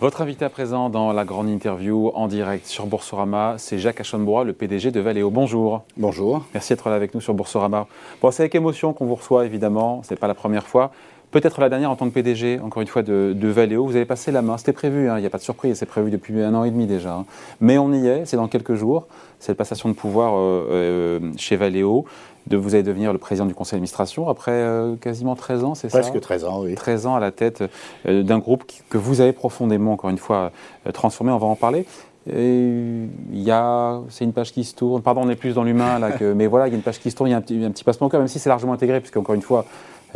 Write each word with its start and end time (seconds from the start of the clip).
Votre 0.00 0.22
invité 0.22 0.46
à 0.46 0.48
présent 0.48 0.88
dans 0.88 1.12
la 1.12 1.26
grande 1.26 1.50
interview 1.50 2.10
en 2.14 2.26
direct 2.26 2.64
sur 2.64 2.86
Boursorama, 2.86 3.56
c'est 3.58 3.78
Jacques 3.78 4.00
Achonbois, 4.00 4.44
le 4.44 4.54
PDG 4.54 4.90
de 4.90 4.98
Valeo. 4.98 5.28
Bonjour. 5.28 5.82
Bonjour. 5.98 6.42
Merci 6.54 6.72
d'être 6.72 6.88
là 6.88 6.94
avec 6.94 7.14
nous 7.14 7.20
sur 7.20 7.34
Boursorama. 7.34 7.86
Bon, 8.22 8.30
c'est 8.30 8.44
avec 8.44 8.54
émotion 8.54 8.94
qu'on 8.94 9.04
vous 9.04 9.16
reçoit, 9.16 9.44
évidemment. 9.44 10.02
Ce 10.02 10.14
n'est 10.14 10.18
pas 10.18 10.26
la 10.26 10.34
première 10.34 10.66
fois. 10.66 10.90
Peut-être 11.32 11.60
la 11.60 11.68
dernière 11.68 11.90
en 11.90 11.96
tant 11.96 12.08
que 12.08 12.14
PDG, 12.14 12.60
encore 12.60 12.80
une 12.80 12.88
fois, 12.88 13.02
de, 13.02 13.34
de 13.36 13.48
Valeo. 13.48 13.84
Vous 13.84 13.94
avez 13.94 14.06
passé 14.06 14.32
la 14.32 14.40
main. 14.40 14.56
C'était 14.56 14.72
prévu, 14.72 15.10
hein. 15.10 15.18
il 15.18 15.20
n'y 15.20 15.26
a 15.26 15.30
pas 15.30 15.36
de 15.36 15.42
surprise. 15.42 15.76
C'est 15.76 15.84
prévu 15.84 16.10
depuis 16.10 16.40
un 16.40 16.54
an 16.54 16.64
et 16.64 16.70
demi 16.70 16.86
déjà. 16.86 17.16
Hein. 17.16 17.26
Mais 17.60 17.76
on 17.76 17.92
y 17.92 18.08
est, 18.08 18.24
c'est 18.24 18.38
dans 18.38 18.48
quelques 18.48 18.76
jours. 18.76 19.06
Cette 19.38 19.58
passation 19.58 19.90
de 19.90 19.94
pouvoir 19.94 20.32
euh, 20.34 20.66
euh, 20.70 21.20
chez 21.36 21.56
Valeo. 21.56 22.06
De, 22.46 22.56
vous 22.56 22.74
allez 22.74 22.82
devenir 22.82 23.12
le 23.12 23.18
président 23.18 23.46
du 23.46 23.54
conseil 23.54 23.76
d'administration 23.76 24.28
après 24.28 24.52
euh, 24.52 24.96
quasiment 24.96 25.36
13 25.36 25.64
ans, 25.64 25.74
c'est 25.74 25.88
ça 25.88 26.00
Presque 26.00 26.20
13 26.20 26.44
ans, 26.44 26.62
oui. 26.62 26.74
13 26.74 27.06
ans 27.06 27.14
à 27.14 27.20
la 27.20 27.30
tête 27.30 27.62
euh, 28.06 28.22
d'un 28.22 28.38
groupe 28.38 28.66
qui, 28.66 28.80
que 28.88 28.98
vous 28.98 29.20
avez 29.20 29.32
profondément, 29.32 29.92
encore 29.92 30.10
une 30.10 30.18
fois, 30.18 30.50
euh, 30.86 30.92
transformé. 30.92 31.32
On 31.32 31.38
va 31.38 31.46
en 31.46 31.56
parler. 31.56 31.84
Il 32.26 33.08
y 33.32 33.50
a, 33.50 34.00
c'est 34.08 34.24
une 34.24 34.32
page 34.32 34.52
qui 34.52 34.64
se 34.64 34.74
tourne. 34.74 35.02
Pardon, 35.02 35.22
on 35.24 35.30
est 35.30 35.36
plus 35.36 35.54
dans 35.54 35.64
l'humain 35.64 35.98
là, 35.98 36.12
que, 36.12 36.32
mais 36.32 36.46
voilà, 36.46 36.68
il 36.68 36.70
y 36.70 36.74
a 36.74 36.76
une 36.76 36.82
page 36.82 37.00
qui 37.00 37.10
se 37.10 37.16
tourne. 37.16 37.28
Il 37.28 37.32
y 37.32 37.34
a 37.34 37.38
un 37.38 37.40
petit, 37.40 37.64
un 37.64 37.70
petit 37.70 37.84
passement 37.84 38.06
au 38.06 38.10
cœur, 38.10 38.20
même 38.20 38.28
si 38.28 38.38
c'est 38.38 38.48
largement 38.48 38.72
intégré, 38.72 39.00
puisque 39.00 39.16
encore 39.16 39.34
une 39.34 39.42
fois, 39.42 39.64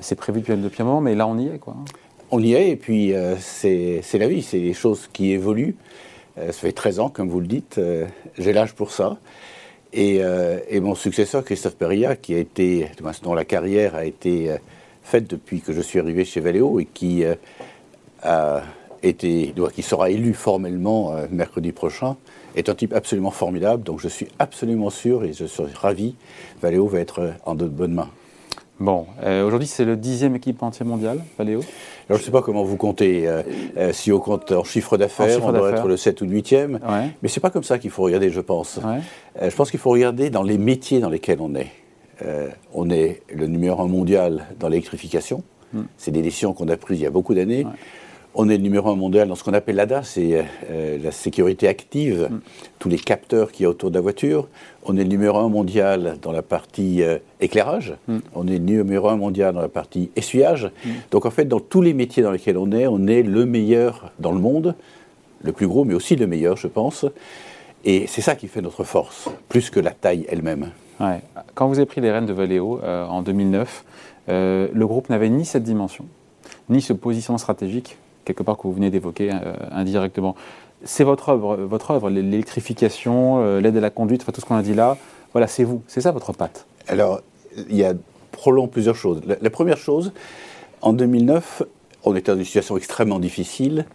c'est 0.01 0.15
prévu 0.15 0.41
depuis, 0.41 0.57
depuis 0.57 0.83
un 0.83 0.87
moment. 0.87 1.01
Mais 1.01 1.15
là, 1.15 1.27
on 1.27 1.39
y 1.39 1.49
est, 1.49 1.59
quoi. 1.59 1.75
On 2.31 2.41
y 2.41 2.55
est, 2.55 2.71
et 2.71 2.77
puis 2.77 3.13
c'est, 3.39 4.01
c'est 4.03 4.19
la 4.19 4.29
vie, 4.29 4.43
c'est 4.43 4.61
des 4.61 4.75
choses 4.75 5.09
qui 5.13 5.33
évoluent. 5.33 5.77
Ça 6.37 6.53
fait 6.53 6.73
13 6.73 7.01
ans, 7.01 7.09
comme 7.09 7.29
vous 7.29 7.41
le 7.41 7.47
dites. 7.47 7.81
j'ai 8.39 8.53
l'âge 8.53 8.75
pour 8.75 8.91
ça. 8.91 9.19
Et, 9.97 10.19
euh, 10.21 10.59
et 10.69 10.81
mon 10.81 10.97
successeur, 10.97 11.45
Christophe 11.45 11.77
Perilla, 11.77 12.17
qui 12.17 12.35
a 12.35 12.39
été, 12.39 12.91
dont 13.23 13.33
la 13.33 13.45
carrière 13.45 13.95
a 13.95 14.05
été 14.05 14.51
euh, 14.51 14.57
faite 15.05 15.31
depuis 15.31 15.61
que 15.61 15.73
je 15.73 15.81
suis 15.81 16.01
arrivé 16.01 16.25
chez 16.25 16.41
Valeo 16.41 16.81
et 16.81 16.85
qui 16.85 17.23
euh, 17.25 17.37
a 18.25 18.63
été, 19.05 19.55
qui 19.73 19.83
sera 19.83 20.11
élu 20.11 20.35
formellement 20.35 21.15
mercredi 21.31 21.71
prochain, 21.71 22.17
est 22.57 22.69
un 22.69 22.75
type 22.75 22.93
absolument 22.93 23.31
formidable. 23.31 23.85
Donc 23.85 24.01
je 24.01 24.09
suis 24.09 24.27
absolument 24.41 24.91
sûr 24.91 25.23
et 25.23 25.33
je 25.33 25.45
suis 25.45 25.63
ravi. 25.75 26.17
Valeo 26.61 26.89
va 26.89 26.99
être 26.99 27.35
en 27.47 27.55
de 27.55 27.67
bonnes 27.67 27.95
mains. 27.95 28.11
Bon, 28.81 29.07
euh, 29.23 29.47
aujourd'hui, 29.47 29.69
c'est 29.69 29.85
le 29.85 29.97
dixième 29.97 30.35
équipementier 30.35 30.85
mondial, 30.85 31.21
Valeo. 31.39 31.61
Alors, 31.61 31.65
je 32.09 32.15
ne 32.15 32.19
sais 32.19 32.31
pas 32.33 32.43
comment 32.43 32.65
vous 32.65 32.77
comptez, 32.77 33.29
euh, 33.29 33.43
euh, 33.77 33.93
si 33.93 34.11
on 34.11 34.19
compte 34.19 34.51
en 34.51 34.65
chiffre 34.65 34.97
d'affaires, 34.97 35.39
on 35.45 35.53
doit 35.53 35.71
d'affaires. 35.71 35.79
être 35.81 35.89
le 35.89 35.97
7 35.97 36.21
ou 36.23 36.27
le 36.27 36.33
8e. 36.33 36.73
Ouais. 36.73 37.11
Mais 37.23 37.29
ce 37.29 37.39
n'est 37.39 37.41
pas 37.41 37.51
comme 37.51 37.63
ça 37.63 37.79
qu'il 37.79 37.91
faut 37.91 38.03
regarder, 38.03 38.31
je 38.31 38.41
pense. 38.41 38.81
Ouais. 38.85 39.49
Je 39.49 39.55
pense 39.55 39.71
qu'il 39.71 39.79
faut 39.79 39.91
regarder 39.91 40.29
dans 40.29 40.43
les 40.43 40.59
métiers 40.59 40.99
dans 40.99 41.11
lesquels 41.11 41.41
on 41.41 41.55
est. 41.55 41.71
On 42.73 42.91
est 42.91 43.23
le 43.35 43.47
numéro 43.47 43.83
un 43.83 43.89
mondial 43.89 44.47
dans 44.59 44.69
l'électrification. 44.69 45.43
C'est 45.97 46.13
des 46.13 46.23
décisions 46.23 46.53
qu'on 46.53 46.69
a 46.69 46.77
prises 46.77 47.01
il 47.01 47.03
y 47.03 47.07
a 47.07 47.11
beaucoup 47.11 47.35
d'années. 47.35 47.67
On 48.37 48.49
est 48.49 48.57
le 48.57 48.63
numéro 48.63 48.91
un 48.91 48.97
mondial 48.97 49.29
dans 49.29 49.37
ce 49.37 49.45
qu'on 49.45 49.53
appelle 49.53 49.77
l'ADA, 49.77 50.03
c'est 50.03 50.35
euh, 50.35 50.43
euh, 50.71 50.99
la 51.03 51.13
sécurité 51.13 51.69
active, 51.69 52.31
tous 52.81 52.89
les 52.89 52.99
capteurs 52.99 53.53
qu'il 53.53 53.63
y 53.63 53.67
a 53.67 53.71
autour 53.71 53.91
de 53.91 53.95
la 53.95 54.01
voiture. 54.01 54.49
On 54.85 54.97
est 54.97 55.05
le 55.05 55.09
numéro 55.09 55.39
un 55.39 55.49
mondial 55.49 56.17
dans 56.21 56.33
la 56.33 56.43
partie 56.43 57.03
euh, 57.03 57.19
éclairage. 57.41 57.95
On 58.35 58.49
est 58.49 58.59
le 58.59 58.65
numéro 58.65 59.09
un 59.09 59.17
mondial 59.17 59.55
dans 59.55 59.61
la 59.61 59.69
partie 59.69 60.11
essuyage. 60.17 60.71
Donc 61.13 61.27
en 61.27 61.31
fait, 61.31 61.45
dans 61.45 61.61
tous 61.61 61.81
les 61.81 61.95
métiers 61.95 62.25
dans 62.25 62.33
lesquels 62.33 62.59
on 62.59 62.73
est, 62.73 62.89
on 62.89 63.07
est 63.07 63.23
le 63.23 63.47
meilleur 63.47 64.11
dans 64.19 64.33
le 64.33 64.41
monde, 64.41 64.75
le 65.43 65.53
plus 65.53 65.69
gros, 65.69 65.85
mais 65.85 65.95
aussi 65.95 66.17
le 66.17 66.27
meilleur, 66.27 66.57
je 66.57 66.67
pense. 66.67 67.07
Et 67.85 68.07
c'est 68.09 68.23
ça 68.23 68.35
qui 68.35 68.49
fait 68.49 68.63
notre 68.63 68.83
force, 68.83 69.29
plus 69.49 69.71
que 69.71 69.79
la 69.79 69.91
taille 69.91 70.27
elle-même. 70.29 70.71
Ouais. 71.01 71.21
Quand 71.55 71.69
vous 71.69 71.79
avez 71.79 71.87
pris 71.87 72.01
les 72.01 72.11
rênes 72.11 72.27
de 72.27 72.33
Valeo 72.33 72.81
euh, 72.83 73.07
en 73.07 73.23
2009, 73.23 73.85
euh, 74.29 74.69
le 74.73 74.87
groupe 74.87 75.11
n'avait 75.11 75.29
ni 75.29 75.45
cette 75.45 75.65
dimension, 75.65 76.07
ni 76.69 76.81
ce 76.81 76.93
positionnement 76.93 77.39
stratégique, 77.39 77.99
quelque 78.25 78.43
part 78.43 78.57
que 78.57 78.63
vous 78.65 78.73
venez 78.73 78.91
d'évoquer 78.91 79.31
euh, 79.33 79.55
indirectement. 79.71 80.35
C'est 80.85 81.05
votre 81.05 81.31
œuvre, 81.31 81.57
votre 81.57 81.91
œuvre, 81.93 82.11
l'électrification, 82.11 83.41
euh, 83.41 83.61
l'aide 83.61 83.77
à 83.77 83.81
la 83.81 83.91
conduite, 83.91 84.25
tout 84.25 84.41
ce 84.41 84.47
qu'on 84.47 84.57
a 84.57 84.63
dit 84.63 84.75
là. 84.75 84.97
Voilà, 85.33 85.47
c'est 85.47 85.65
vous, 85.65 85.83
c'est 85.87 86.01
ça 86.01 86.13
votre 86.13 86.33
patte. 86.33 86.67
Alors, 86.87 87.21
il 87.69 87.77
y 87.77 87.85
a 87.85 87.95
probablement 88.33 88.69
plusieurs 88.69 88.97
choses. 88.97 89.23
La, 89.41 89.51
première 89.51 89.79
chose, 89.79 90.13
en 90.83 90.93
2009, 90.93 91.63
on 92.05 92.15
était 92.15 92.33
dans 92.33 92.39
une 92.39 92.45
situation 92.45 92.77
extrêmement 92.77 93.19
difficile. 93.19 93.87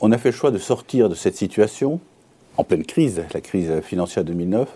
On 0.00 0.12
a 0.12 0.18
fait 0.18 0.30
le 0.30 0.34
choix 0.34 0.50
de 0.50 0.58
sortir 0.58 1.08
de 1.08 1.14
cette 1.14 1.36
situation, 1.36 2.00
en 2.56 2.64
pleine 2.64 2.84
crise, 2.84 3.22
la 3.34 3.40
crise 3.40 3.80
financière 3.82 4.24
de 4.24 4.28
2009, 4.32 4.68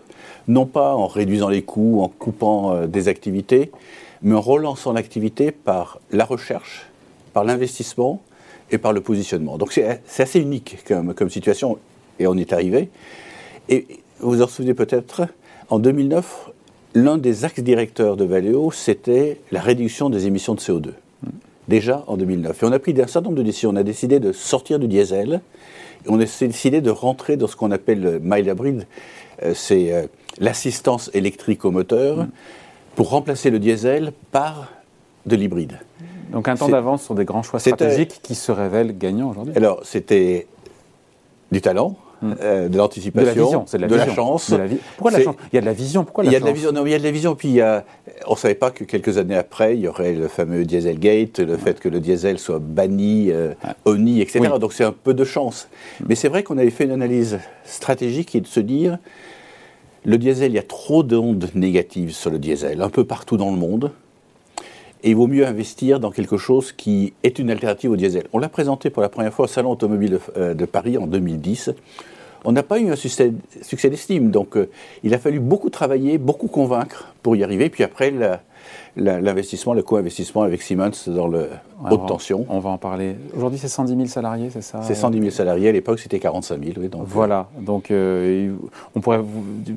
non 0.48 0.66
pas 0.66 0.94
en 0.94 1.06
réduisant 1.06 1.48
les 1.48 1.62
coûts, 1.62 2.02
en 2.02 2.08
coupant 2.08 2.74
euh, 2.74 2.86
des 2.86 3.08
activités, 3.08 3.70
mais 4.22 4.34
en 4.34 4.40
relançant 4.40 4.92
l'activité 4.92 5.50
par 5.50 6.00
la 6.10 6.24
recherche, 6.24 6.86
par 7.32 7.44
l'investissement 7.44 8.20
et 8.70 8.78
par 8.78 8.92
le 8.92 9.00
positionnement. 9.00 9.58
Donc 9.58 9.72
c'est 9.72 10.00
assez 10.18 10.40
unique 10.40 10.78
comme, 10.86 11.14
comme 11.14 11.30
situation, 11.30 11.78
et 12.18 12.26
on 12.26 12.34
y 12.34 12.40
est 12.40 12.52
arrivé. 12.52 12.88
Et 13.68 13.86
vous 14.20 14.30
vous 14.30 14.42
en 14.42 14.46
souvenez 14.46 14.74
peut-être, 14.74 15.26
en 15.68 15.78
2009, 15.78 16.50
l'un 16.94 17.18
des 17.18 17.44
axes 17.44 17.60
directeurs 17.60 18.16
de 18.16 18.24
Valeo, 18.24 18.70
c'était 18.70 19.40
la 19.50 19.60
réduction 19.60 20.10
des 20.10 20.26
émissions 20.26 20.54
de 20.54 20.60
CO2. 20.60 20.90
Déjà 21.68 22.04
en 22.06 22.16
2009. 22.16 22.62
Et 22.62 22.66
on 22.66 22.72
a 22.72 22.78
pris 22.78 22.92
un 22.92 23.06
certain 23.06 23.22
nombre 23.22 23.38
de 23.38 23.42
décisions. 23.42 23.70
On 23.70 23.76
a 23.76 23.82
décidé 23.82 24.20
de 24.20 24.32
sortir 24.32 24.78
du 24.78 24.86
diesel. 24.86 25.40
Et 26.04 26.10
on 26.10 26.20
a 26.20 26.24
décidé 26.24 26.82
de 26.82 26.90
rentrer 26.90 27.36
dans 27.38 27.46
ce 27.46 27.56
qu'on 27.56 27.70
appelle 27.70 28.00
le 28.00 28.18
mild 28.18 28.46
hybrid. 28.46 28.86
Euh, 29.42 29.54
C'est 29.54 29.92
euh, 29.92 30.06
l'assistance 30.38 31.10
électrique 31.14 31.64
au 31.64 31.70
moteur 31.70 32.26
pour 32.96 33.08
remplacer 33.08 33.50
le 33.50 33.58
diesel 33.58 34.12
par 34.30 34.70
de 35.26 35.36
l'hybride. 35.36 35.78
Donc 36.34 36.48
un 36.48 36.56
temps 36.56 36.68
d'avance 36.68 37.04
sur 37.04 37.14
des 37.14 37.24
grands 37.24 37.42
choix 37.42 37.60
stratégiques 37.60 38.20
qui 38.22 38.34
se 38.34 38.52
révèlent 38.52 38.96
gagnants 38.98 39.30
aujourd'hui. 39.30 39.54
Alors, 39.56 39.80
c'était 39.84 40.46
du 41.52 41.60
talent, 41.60 41.96
euh, 42.24 42.64
de 42.64 42.68
De 42.68 42.76
l'anticipation, 42.78 43.26
la 43.26 43.32
vision, 43.44 43.64
c'est 43.66 43.78
de 43.78 43.84
la 43.86 44.08
chance. 44.14 44.50
De 44.50 44.56
la 44.56 44.66
vi- 44.66 44.78
Pourquoi 44.96 45.12
la 45.12 45.20
chance? 45.20 45.36
Il 45.52 45.54
y 45.54 45.58
a 45.58 45.60
de 45.60 45.66
la 45.66 45.72
vision, 45.72 46.04
pourquoi 46.04 46.24
Il 46.24 46.26
la 46.28 46.32
y 46.32 46.36
a 46.36 46.40
de 46.40 46.44
la 46.44 46.50
chance? 46.50 46.56
vision, 46.56 46.72
non, 46.72 46.84
il 46.86 46.90
y 46.90 46.94
a 46.94 46.98
de 46.98 47.04
la 47.04 47.10
vision. 47.10 47.34
Puis 47.36 47.48
il 47.48 47.54
y 47.54 47.60
a, 47.60 47.84
on 48.26 48.32
ne 48.32 48.36
savait 48.36 48.54
pas 48.54 48.70
que 48.72 48.82
quelques 48.84 49.18
années 49.18 49.36
après, 49.36 49.74
il 49.76 49.80
y 49.80 49.88
aurait 49.88 50.14
le 50.14 50.26
fameux 50.28 50.64
Dieselgate, 50.64 51.38
le 51.40 51.56
fait 51.56 51.78
que 51.78 51.88
le 51.88 52.00
diesel 52.00 52.38
soit 52.38 52.58
banni, 52.58 53.30
euh, 53.30 53.52
honni, 53.84 54.20
etc. 54.20 54.40
Oui. 54.52 54.58
Donc 54.58 54.72
c'est 54.72 54.84
un 54.84 54.92
peu 54.92 55.14
de 55.14 55.24
chance. 55.24 55.68
Mais 56.08 56.14
c'est 56.16 56.28
vrai 56.28 56.42
qu'on 56.42 56.58
avait 56.58 56.70
fait 56.70 56.84
une 56.84 56.90
analyse 56.92 57.38
stratégique 57.64 58.34
et 58.34 58.40
de 58.40 58.46
se 58.48 58.60
dire, 58.60 58.98
le 60.04 60.18
diesel, 60.18 60.50
il 60.52 60.54
y 60.56 60.58
a 60.58 60.62
trop 60.62 61.02
d'ondes 61.02 61.48
négatives 61.54 62.12
sur 62.12 62.30
le 62.30 62.38
diesel, 62.38 62.82
un 62.82 62.90
peu 62.90 63.04
partout 63.04 63.36
dans 63.36 63.50
le 63.50 63.56
monde. 63.56 63.92
Et 65.04 65.10
il 65.10 65.16
vaut 65.16 65.26
mieux 65.26 65.46
investir 65.46 66.00
dans 66.00 66.10
quelque 66.10 66.38
chose 66.38 66.72
qui 66.72 67.12
est 67.22 67.38
une 67.38 67.50
alternative 67.50 67.90
au 67.90 67.96
diesel. 67.96 68.24
On 68.32 68.38
l'a 68.38 68.48
présenté 68.48 68.88
pour 68.88 69.02
la 69.02 69.10
première 69.10 69.34
fois 69.34 69.44
au 69.44 69.48
Salon 69.48 69.70
automobile 69.70 70.12
de, 70.12 70.20
euh, 70.38 70.66
Paris 70.66 70.96
en 70.96 71.06
2010. 71.06 71.72
On 72.46 72.52
n'a 72.52 72.62
pas 72.62 72.80
eu 72.80 72.90
un 72.90 72.96
succès, 72.96 73.30
d'estime, 73.84 74.30
donc 74.30 74.56
euh, 74.56 74.70
il 75.02 75.12
a 75.12 75.18
fallu 75.18 75.40
beaucoup 75.40 75.68
travailler, 75.68 76.16
beaucoup 76.16 76.48
convaincre 76.48 77.14
pour 77.22 77.36
y 77.36 77.44
arriver. 77.44 77.68
Puis 77.68 77.84
après, 77.84 78.14
l'investissement, 78.96 79.74
le 79.74 79.82
co-investissement 79.82 80.42
avec 80.42 80.62
Siemens 80.62 81.08
dans 81.08 81.26
le 81.26 81.48
Ouais, 81.82 81.90
haute 81.90 82.00
on 82.00 82.02
va- 82.04 82.08
tension. 82.08 82.46
On 82.48 82.60
va 82.60 82.70
en 82.70 82.78
parler. 82.78 83.16
Aujourd'hui, 83.36 83.58
c'est 83.58 83.68
110 83.68 83.94
000 83.94 84.06
salariés, 84.06 84.48
c'est 84.52 84.62
ça 84.62 84.80
C'est 84.82 84.94
110 84.94 85.18
000 85.18 85.30
salariés, 85.30 85.68
à 85.68 85.72
l'époque 85.72 85.98
c'était 85.98 86.18
45 86.20 86.58
000. 86.62 86.72
Oui, 86.78 86.88
donc, 86.88 87.02
euh, 87.02 87.04
Voilà, 87.08 87.48
donc 87.60 87.90
euh, 87.90 88.52
on 88.94 89.00
pourrait 89.00 89.20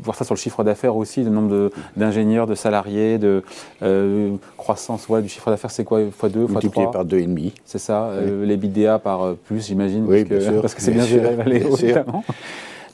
voir 0.04 0.16
ça 0.16 0.24
sur 0.24 0.36
le 0.36 0.40
chiffre 0.40 0.64
d'affaires 0.64 0.96
aussi, 0.96 1.24
le 1.24 1.32
nombre 1.32 1.72
d'ingénieurs, 1.96 2.46
de, 2.48 2.56
salariés, 2.56 3.18
de 3.18 3.44
euh, 3.82 4.36
croissance 4.58 5.10
ouais, 5.10 5.22
du 5.22 5.30
chiffre 5.30 5.50
d'affaires, 5.50 5.72
c'est 5.72 5.84
quoi 5.84 6.00
x2, 6.02 6.48
multiplié 6.50 6.86
x3 6.86 6.92
par 6.92 7.06
2,5. 7.06 7.52
C'est 7.66 7.80
ça, 7.80 8.06
euh, 8.06 8.42
les 8.42 8.50
l'EBITDA 8.58 9.00
par 9.00 9.24
euh, 9.24 9.34
plus, 9.46 9.66
j'imagine, 9.68 10.06
Oui, 10.08 10.24
parce, 10.24 10.44
sûr, 10.44 10.62
parce 10.62 10.76
que 10.76 10.82
c'est 10.82 10.92
bien 10.92 11.02
bien, 11.04 11.10
sûr, 11.12 11.22
géré, 11.24 11.36
Valéo, 11.36 11.68
bien 11.68 11.76
sûr. 11.78 12.06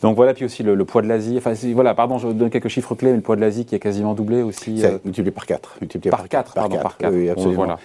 Donc 0.03 0.17
voilà, 0.17 0.33
puis 0.33 0.43
aussi 0.45 0.63
le, 0.63 0.75
le 0.75 0.85
poids 0.85 1.01
de 1.01 1.07
l'Asie. 1.07 1.35
Enfin, 1.37 1.53
voilà, 1.73 1.95
pardon, 1.95 2.17
je 2.17 2.27
donne 2.27 2.49
quelques 2.49 2.67
chiffres 2.67 2.93
clés, 2.93 3.09
mais 3.11 3.15
le 3.15 3.21
poids 3.21 3.37
de 3.37 3.41
l'Asie 3.41 3.65
qui 3.65 3.73
a 3.73 3.79
quasiment 3.79 4.13
doublé 4.13 4.41
aussi. 4.41 4.85
Euh, 4.85 4.99
multiplié 5.05 5.31
par 5.31 5.45
4. 5.45 5.77
Multiplié 5.81 6.11
par 6.11 6.27
4, 6.27 6.53
pardon, 6.53 6.77
par 6.77 6.97
4. 6.97 7.13
Oui, 7.13 7.29
absolument. 7.29 7.55
voilà. 7.55 7.79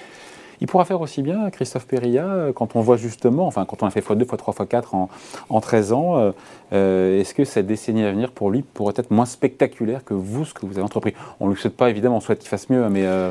Il 0.60 0.66
pourra 0.66 0.84
faire 0.84 1.00
aussi 1.00 1.22
bien, 1.22 1.48
Christophe 1.50 1.86
Perilla, 1.86 2.24
euh, 2.24 2.52
quand 2.52 2.74
on 2.74 2.80
voit 2.80 2.96
justement, 2.96 3.46
enfin, 3.46 3.64
quand 3.64 3.84
on 3.84 3.86
a 3.86 3.90
fait 3.90 4.00
x2, 4.00 4.24
x3, 4.24 4.66
x4 4.66 4.84
en, 4.92 5.08
en 5.48 5.60
13 5.60 5.92
ans, 5.92 6.32
euh, 6.72 7.20
est-ce 7.20 7.32
que 7.32 7.44
cette 7.44 7.68
décennie 7.68 8.02
à 8.02 8.10
venir, 8.10 8.32
pour 8.32 8.50
lui, 8.50 8.62
pourrait 8.62 8.94
être 8.96 9.12
moins 9.12 9.24
spectaculaire 9.24 10.04
que 10.04 10.14
vous, 10.14 10.44
ce 10.44 10.52
que 10.54 10.66
vous 10.66 10.72
avez 10.72 10.82
entrepris? 10.82 11.14
On 11.38 11.46
ne 11.46 11.52
lui 11.54 11.60
souhaite 11.60 11.76
pas, 11.76 11.88
évidemment, 11.88 12.16
on 12.16 12.20
souhaite 12.20 12.40
qu'il 12.40 12.48
fasse 12.48 12.68
mieux, 12.68 12.88
mais 12.88 13.06
euh, 13.06 13.30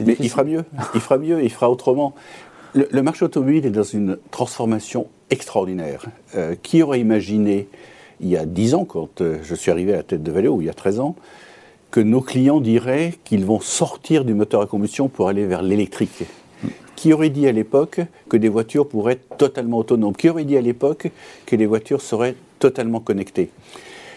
Mais 0.00 0.16
il 0.18 0.28
fera 0.28 0.42
mieux, 0.42 0.64
il 0.94 1.00
fera 1.00 1.18
mieux, 1.18 1.44
il 1.44 1.50
fera 1.50 1.70
autrement. 1.70 2.12
Le, 2.74 2.88
le 2.90 3.02
marché 3.02 3.24
automobile 3.24 3.64
est 3.64 3.70
dans 3.70 3.84
une 3.84 4.18
transformation 4.32 5.06
extraordinaire. 5.30 6.04
Euh, 6.34 6.54
qui 6.62 6.82
aurait 6.82 7.00
imaginé, 7.00 7.68
il 8.20 8.28
y 8.28 8.36
a 8.36 8.46
10 8.46 8.74
ans, 8.74 8.84
quand 8.84 9.20
euh, 9.20 9.38
je 9.42 9.54
suis 9.54 9.70
arrivé 9.70 9.92
à 9.92 9.96
la 9.96 10.02
tête 10.02 10.22
de 10.22 10.32
Valeo, 10.32 10.54
ou 10.54 10.60
il 10.62 10.66
y 10.66 10.70
a 10.70 10.74
13 10.74 11.00
ans, 11.00 11.16
que 11.90 12.00
nos 12.00 12.20
clients 12.20 12.60
diraient 12.60 13.14
qu'ils 13.24 13.44
vont 13.44 13.60
sortir 13.60 14.24
du 14.24 14.34
moteur 14.34 14.60
à 14.60 14.66
combustion 14.66 15.08
pour 15.08 15.28
aller 15.28 15.46
vers 15.46 15.62
l'électrique 15.62 16.24
Qui 16.96 17.12
aurait 17.12 17.30
dit 17.30 17.46
à 17.46 17.52
l'époque 17.52 18.00
que 18.28 18.36
des 18.36 18.48
voitures 18.48 18.88
pourraient 18.88 19.14
être 19.14 19.36
totalement 19.36 19.78
autonomes? 19.78 20.14
Qui 20.14 20.28
aurait 20.28 20.44
dit 20.44 20.56
à 20.56 20.60
l'époque 20.60 21.10
que 21.46 21.56
les 21.56 21.66
voitures 21.66 22.00
seraient 22.00 22.34
totalement 22.58 23.00
connectées? 23.00 23.50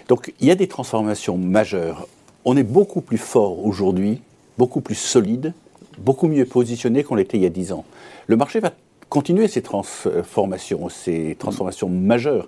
Donc 0.07 0.33
il 0.39 0.47
y 0.47 0.51
a 0.51 0.55
des 0.55 0.67
transformations 0.67 1.37
majeures. 1.37 2.07
On 2.45 2.57
est 2.57 2.63
beaucoup 2.63 3.01
plus 3.01 3.17
fort 3.17 3.65
aujourd'hui, 3.65 4.21
beaucoup 4.57 4.81
plus 4.81 4.95
solide, 4.95 5.53
beaucoup 5.99 6.27
mieux 6.27 6.45
positionné 6.45 7.03
qu'on 7.03 7.15
l'était 7.15 7.37
il 7.37 7.43
y 7.43 7.45
a 7.45 7.49
10 7.49 7.73
ans. 7.73 7.85
Le 8.27 8.35
marché 8.35 8.59
va 8.59 8.71
continuer 9.09 9.47
ces 9.47 9.61
transformations, 9.61 10.89
ces 10.89 11.35
transformations 11.37 11.89
majeures. 11.89 12.47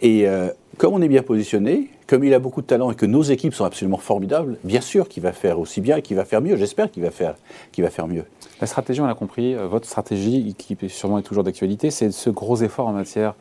Et 0.00 0.28
euh, 0.28 0.48
comme 0.76 0.94
on 0.94 1.02
est 1.02 1.08
bien 1.08 1.22
positionné, 1.22 1.90
comme 2.06 2.24
il 2.24 2.32
a 2.32 2.38
beaucoup 2.38 2.62
de 2.62 2.66
talent 2.66 2.90
et 2.90 2.94
que 2.94 3.06
nos 3.06 3.22
équipes 3.22 3.54
sont 3.54 3.64
absolument 3.64 3.98
formidables, 3.98 4.56
bien 4.64 4.80
sûr 4.80 5.08
qu'il 5.08 5.22
va 5.22 5.32
faire 5.32 5.58
aussi 5.58 5.80
bien 5.80 5.96
et 5.96 6.02
qu'il 6.02 6.16
va 6.16 6.24
faire 6.24 6.40
mieux. 6.40 6.56
J'espère 6.56 6.90
qu'il 6.90 7.02
va 7.02 7.10
faire, 7.10 7.34
qu'il 7.72 7.84
va 7.84 7.90
faire 7.90 8.06
mieux. 8.06 8.24
La 8.60 8.66
stratégie, 8.66 9.00
on 9.00 9.06
l'a 9.06 9.14
compris, 9.14 9.54
euh, 9.54 9.66
votre 9.66 9.86
stratégie, 9.86 10.54
qui 10.56 10.76
sûrement 10.88 11.18
est 11.18 11.22
toujours 11.22 11.44
d'actualité, 11.44 11.90
c'est 11.90 12.10
ce 12.10 12.30
gros 12.30 12.56
effort 12.62 12.86
en 12.86 12.92
matière 12.92 13.34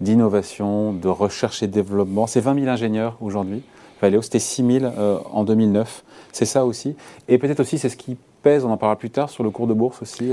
d'innovation, 0.00 0.92
de 0.92 1.08
recherche 1.08 1.62
et 1.62 1.66
développement. 1.66 2.26
C'est 2.26 2.40
20 2.40 2.54
000 2.60 2.66
ingénieurs 2.68 3.16
aujourd'hui. 3.20 3.62
Valéo, 4.00 4.20
c'était 4.20 4.38
6 4.38 4.80
000 4.80 4.84
euh, 4.84 5.18
en 5.32 5.42
2009. 5.42 6.04
C'est 6.32 6.44
ça 6.44 6.66
aussi. 6.66 6.94
Et 7.28 7.38
peut-être 7.38 7.60
aussi, 7.60 7.78
c'est 7.78 7.88
ce 7.88 7.96
qui 7.96 8.16
pèse, 8.42 8.64
on 8.64 8.70
en 8.70 8.76
parlera 8.76 8.96
plus 8.96 9.10
tard, 9.10 9.30
sur 9.30 9.42
le 9.42 9.50
cours 9.50 9.66
de 9.66 9.72
bourse 9.72 10.02
aussi, 10.02 10.30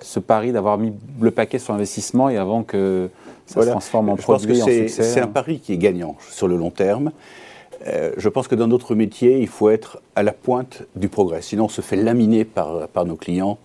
ce 0.00 0.18
pari 0.18 0.52
d'avoir 0.52 0.76
mis 0.76 0.92
le 1.18 1.30
paquet 1.30 1.58
sur 1.58 1.72
l'investissement 1.72 2.28
et 2.28 2.36
avant 2.36 2.62
que 2.62 3.08
ça 3.48 3.62
se 3.62 3.68
transforme 3.68 4.10
en 4.10 4.16
je 4.16 4.22
pense 4.22 4.46
que 4.46 4.54
C'est 4.88 5.20
un 5.20 5.24
hein. 5.24 5.26
pari 5.26 5.60
qui 5.60 5.72
est 5.72 5.78
gagnant 5.78 6.16
sur 6.30 6.48
le 6.48 6.56
long 6.56 6.70
terme. 6.70 7.12
Euh, 7.86 8.12
je 8.16 8.28
pense 8.28 8.48
que 8.48 8.54
dans 8.54 8.66
notre 8.66 8.94
métier, 8.94 9.38
il 9.38 9.48
faut 9.48 9.70
être 9.70 10.02
à 10.16 10.22
la 10.22 10.32
pointe 10.32 10.82
du 10.96 11.08
progrès. 11.08 11.42
Sinon, 11.42 11.66
on 11.66 11.68
se 11.68 11.80
fait 11.80 11.96
laminer 11.96 12.44
par, 12.44 12.88
par 12.88 13.04
nos 13.04 13.16
clients 13.16 13.58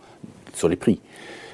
sur 0.54 0.70
les 0.70 0.76
prix. 0.76 1.00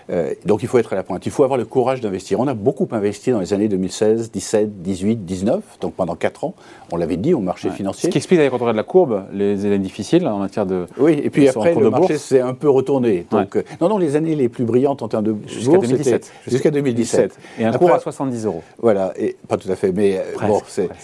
Euh, 0.09 0.33
donc 0.45 0.63
il 0.63 0.67
faut 0.67 0.77
être 0.77 0.93
à 0.93 0.95
la 0.95 1.03
pointe. 1.03 1.25
Il 1.25 1.31
faut 1.31 1.43
avoir 1.43 1.57
le 1.57 1.65
courage 1.65 2.01
d'investir. 2.01 2.39
On 2.39 2.47
a 2.47 2.53
beaucoup 2.53 2.87
investi 2.91 3.31
dans 3.31 3.39
les 3.39 3.53
années 3.53 3.67
2016, 3.67 4.31
17, 4.31 4.81
18, 4.81 5.25
19, 5.25 5.63
donc 5.81 5.93
pendant 5.93 6.15
4 6.15 6.43
ans. 6.45 6.55
On 6.91 6.97
l'avait 6.97 7.17
dit 7.17 7.33
au 7.33 7.39
marché 7.39 7.69
financier. 7.69 8.07
Ce 8.07 8.11
qui 8.11 8.17
explique 8.17 8.39
d'ailleurs 8.39 8.51
quand 8.51 8.57
on 8.57 8.65
regarde 8.65 8.77
la 8.77 8.83
courbe, 8.83 9.25
les 9.31 9.65
années 9.65 9.79
difficiles 9.79 10.27
en 10.27 10.39
matière 10.39 10.65
de. 10.65 10.87
Oui, 10.97 11.19
et 11.23 11.29
puis 11.29 11.47
après, 11.47 11.75
le 11.75 11.89
marché 11.89 12.17
s'est 12.17 12.41
un 12.41 12.53
peu 12.53 12.69
retourné. 12.69 13.25
Donc, 13.29 13.55
euh, 13.55 13.63
non, 13.81 13.89
non, 13.89 13.97
les 13.97 14.15
années 14.15 14.35
les 14.35 14.49
plus 14.49 14.63
brillantes 14.63 15.01
en 15.01 15.07
termes 15.07 15.25
de 15.25 15.35
jusqu'à 15.47 15.77
2017. 15.77 16.31
Jusqu'à 16.47 16.71
2017. 16.71 17.37
Et 17.59 17.65
un 17.65 17.73
cours 17.73 17.93
à 17.93 17.99
70 17.99 18.45
euros. 18.45 18.63
Voilà, 18.79 19.13
et 19.17 19.35
pas 19.47 19.57
tout 19.57 19.71
à 19.71 19.75
fait, 19.75 19.91
mais 19.91 20.17
euh, 20.17 20.47
bon, 20.47 20.61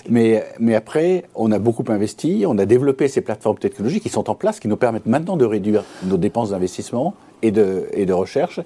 mais 0.09 0.43
mais 0.59 0.75
après, 0.75 1.23
on 1.35 1.51
a 1.51 1.59
beaucoup 1.59 1.83
investi, 1.87 2.45
on 2.47 2.57
a 2.57 2.65
développé 2.65 3.07
ces 3.07 3.21
plateformes 3.21 3.57
technologiques 3.57 4.03
qui 4.03 4.09
sont 4.09 4.29
en 4.29 4.35
place, 4.35 4.59
qui 4.59 4.67
nous 4.67 4.77
permettent 4.77 5.05
maintenant 5.05 5.37
de 5.37 5.45
réduire 5.45 5.83
nos 6.03 6.17
dépenses 6.17 6.51
d'investissement 6.51 7.13
et 7.41 7.51
de 7.51 8.13
recherche. 8.13 8.59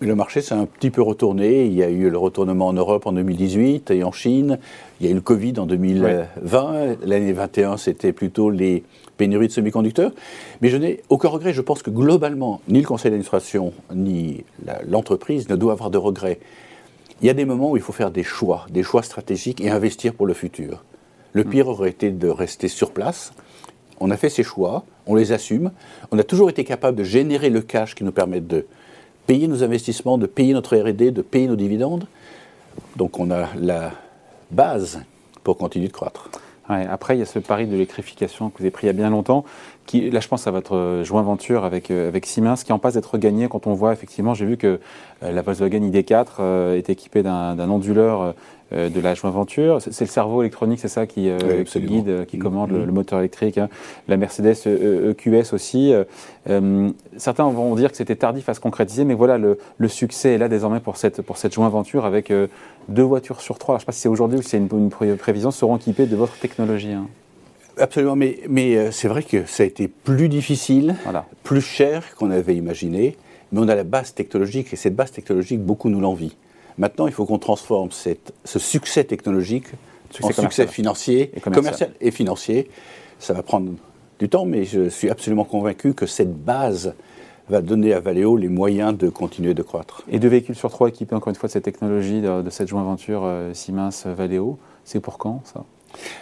Le 0.00 0.14
marché 0.14 0.42
s'est 0.42 0.54
un 0.54 0.66
petit 0.66 0.90
peu 0.90 1.02
retourné. 1.02 1.64
Il 1.64 1.72
y 1.72 1.82
a 1.82 1.88
eu 1.88 2.10
le 2.10 2.18
retournement 2.18 2.66
en 2.66 2.72
Europe 2.72 3.06
en 3.06 3.12
2018 3.12 3.90
et 3.90 4.04
en 4.04 4.12
Chine. 4.12 4.58
Il 5.00 5.06
y 5.06 5.08
a 5.08 5.12
eu 5.12 5.14
le 5.14 5.20
Covid 5.20 5.54
en 5.58 5.66
2020. 5.66 6.96
L'année 7.06 7.32
21, 7.32 7.76
c'était 7.76 8.12
plutôt 8.12 8.50
les 8.50 8.82
pénuries 9.16 9.46
de 9.46 9.52
semi-conducteurs. 9.52 10.12
Mais 10.60 10.68
je 10.68 10.76
n'ai 10.76 11.00
aucun 11.08 11.28
regret. 11.28 11.52
Je 11.52 11.62
pense 11.62 11.82
que 11.82 11.90
globalement, 11.90 12.60
ni 12.68 12.80
le 12.80 12.86
conseil 12.86 13.12
d'administration, 13.12 13.72
ni 13.94 14.44
l'entreprise 14.86 15.48
ne 15.48 15.56
doivent 15.56 15.76
avoir 15.76 15.90
de 15.90 15.98
regrets. 15.98 16.40
Il 17.22 17.26
y 17.26 17.30
a 17.30 17.34
des 17.34 17.44
moments 17.44 17.70
où 17.70 17.76
il 17.76 17.82
faut 17.82 17.92
faire 17.92 18.10
des 18.10 18.24
choix, 18.24 18.66
des 18.70 18.82
choix 18.82 19.02
stratégiques 19.02 19.60
et 19.60 19.70
investir 19.70 20.12
pour 20.12 20.26
le 20.26 20.34
futur. 20.34 20.82
Le 21.32 21.44
pire 21.44 21.68
aurait 21.68 21.90
été 21.90 22.10
de 22.10 22.28
rester 22.28 22.68
sur 22.68 22.90
place. 22.90 23.32
On 24.00 24.10
a 24.10 24.16
fait 24.16 24.28
ces 24.28 24.42
choix, 24.42 24.84
on 25.06 25.14
les 25.14 25.32
assume. 25.32 25.70
On 26.10 26.18
a 26.18 26.24
toujours 26.24 26.50
été 26.50 26.64
capable 26.64 26.96
de 26.96 27.04
générer 27.04 27.50
le 27.50 27.60
cash 27.60 27.94
qui 27.94 28.04
nous 28.04 28.12
permette 28.12 28.46
de 28.46 28.66
payer 29.26 29.48
nos 29.48 29.62
investissements, 29.62 30.18
de 30.18 30.26
payer 30.26 30.52
notre 30.52 30.76
RD, 30.76 31.12
de 31.12 31.22
payer 31.22 31.46
nos 31.46 31.56
dividendes. 31.56 32.06
Donc 32.96 33.18
on 33.18 33.30
a 33.30 33.48
la 33.56 33.92
base 34.50 35.00
pour 35.42 35.56
continuer 35.56 35.88
de 35.88 35.92
croître. 35.92 36.30
après, 36.68 37.16
il 37.16 37.18
y 37.20 37.22
a 37.22 37.26
ce 37.26 37.38
pari 37.38 37.66
de 37.66 37.72
l'électrification 37.72 38.50
que 38.50 38.58
vous 38.58 38.64
avez 38.64 38.70
pris 38.70 38.86
il 38.86 38.88
y 38.88 38.90
a 38.90 38.94
bien 38.94 39.10
longtemps. 39.10 39.44
Qui, 39.86 40.10
là, 40.10 40.20
je 40.20 40.28
pense 40.28 40.46
à 40.46 40.50
votre 40.50 41.02
joint 41.04 41.22
venture 41.22 41.64
avec, 41.64 41.90
euh, 41.90 42.08
avec 42.08 42.24
Siemens, 42.24 42.64
qui 42.64 42.72
en 42.72 42.78
passe 42.78 42.94
d'être 42.94 43.18
gagné 43.18 43.48
quand 43.48 43.66
on 43.66 43.74
voit, 43.74 43.92
effectivement, 43.92 44.32
j'ai 44.32 44.46
vu 44.46 44.56
que 44.56 44.80
euh, 45.22 45.32
la 45.32 45.42
Volkswagen 45.42 45.80
ID4 45.80 46.26
euh, 46.40 46.78
est 46.78 46.88
équipée 46.88 47.22
d'un 47.22 47.68
onduleur 47.68 48.22
euh, 48.22 48.32
de 48.72 49.00
la 49.00 49.14
joint 49.14 49.30
venture. 49.30 49.80
C'est 49.80 50.00
le 50.00 50.10
cerveau 50.10 50.42
électronique, 50.42 50.80
c'est 50.80 50.88
ça 50.88 51.06
qui, 51.06 51.28
euh, 51.28 51.64
guide, 51.76 52.08
euh, 52.08 52.24
qui 52.24 52.38
commande 52.38 52.70
le, 52.70 52.84
mm-hmm. 52.84 52.90
moteur 52.90 53.18
électrique. 53.20 53.58
Hein. 53.58 53.68
La 54.08 54.16
Mercedes 54.16 54.56
EQS 54.66 55.52
e 55.52 55.54
aussi. 55.54 55.92
certains 57.16 57.48
vont 57.48 57.74
dire 57.74 57.90
que 57.90 57.96
c'était 57.96 58.16
tardif 58.16 58.48
à 58.48 58.54
se 58.54 58.60
concrétiser, 58.60 59.04
mais 59.04 59.14
voilà, 59.14 59.38
le, 59.38 59.88
succès 59.88 60.34
est 60.34 60.38
là 60.38 60.48
désormais 60.48 60.80
pour 60.80 60.96
cette, 60.96 61.22
pour 61.22 61.36
cette 61.36 61.52
joint 61.52 61.68
venture 61.68 62.04
avec 62.04 62.32
deux 62.88 63.02
voitures 63.02 63.40
sur 63.40 63.58
trois. 63.58 63.74
je 63.74 63.76
ne 63.76 63.80
sais 63.80 63.86
pas 63.86 63.92
si 63.92 64.00
c'est 64.00 64.08
aujourd'hui 64.08 64.38
ou 64.38 64.42
si 64.42 64.50
c'est 64.50 64.58
une, 64.58 64.90
prévision, 65.18 65.50
seront 65.50 65.76
équipées 65.76 66.06
de 66.06 66.16
votre 66.16 66.36
technologie. 66.38 66.92
Hein. 66.92 67.06
Absolument, 67.76 68.16
mais, 68.16 68.40
mais 68.48 68.90
c'est 68.92 69.08
vrai 69.08 69.22
que 69.22 69.46
ça 69.46 69.62
a 69.62 69.66
été 69.66 69.88
plus 69.88 70.28
difficile, 70.28 70.96
plus 71.42 71.60
cher 71.60 72.14
qu'on 72.16 72.30
avait 72.30 72.56
imaginé, 72.56 73.16
mais 73.52 73.60
on 73.60 73.68
a 73.68 73.74
la 73.74 73.84
base 73.84 74.14
technologique 74.14 74.72
et 74.72 74.76
cette 74.76 74.96
base 74.96 75.12
technologique, 75.12 75.60
beaucoup 75.60 75.88
nous 75.88 76.00
l'envient. 76.00 76.30
Maintenant, 76.78 77.06
il 77.06 77.12
faut 77.12 77.24
qu'on 77.24 77.38
transforme 77.38 77.90
ce 77.90 78.58
succès 78.58 79.04
technologique 79.04 79.66
en 80.22 80.32
succès 80.32 80.66
financier, 80.66 81.32
commercial. 81.42 81.92
et 82.00 82.10
financier. 82.10 82.68
Ça 83.18 83.32
va 83.32 83.42
prendre 83.42 83.72
du 84.18 84.28
temps, 84.28 84.44
mais 84.44 84.64
je 84.64 84.88
suis 84.88 85.10
absolument 85.10 85.44
convaincu 85.44 85.94
que 85.94 86.06
cette 86.06 86.34
base 86.34 86.94
va 87.48 87.60
donner 87.60 87.92
à 87.92 88.00
Valeo 88.00 88.36
les 88.36 88.48
moyens 88.48 88.96
de 88.96 89.08
continuer 89.08 89.54
de 89.54 89.62
croître. 89.62 90.02
Et 90.10 90.18
deux 90.18 90.28
véhicules 90.28 90.54
sur 90.54 90.70
trois 90.70 90.88
équipés 90.88 91.14
encore 91.14 91.28
une 91.28 91.36
fois 91.36 91.48
de 91.48 91.52
cette 91.52 91.64
technologie, 91.64 92.20
de, 92.22 92.50
cette 92.50 92.68
joint 92.68 92.82
venture 92.82 93.22
euh, 93.24 93.52
Siemens-Valeo, 93.52 94.58
c'est 94.84 95.00
pour 95.00 95.18
quand 95.18 95.42
ça? 95.44 95.64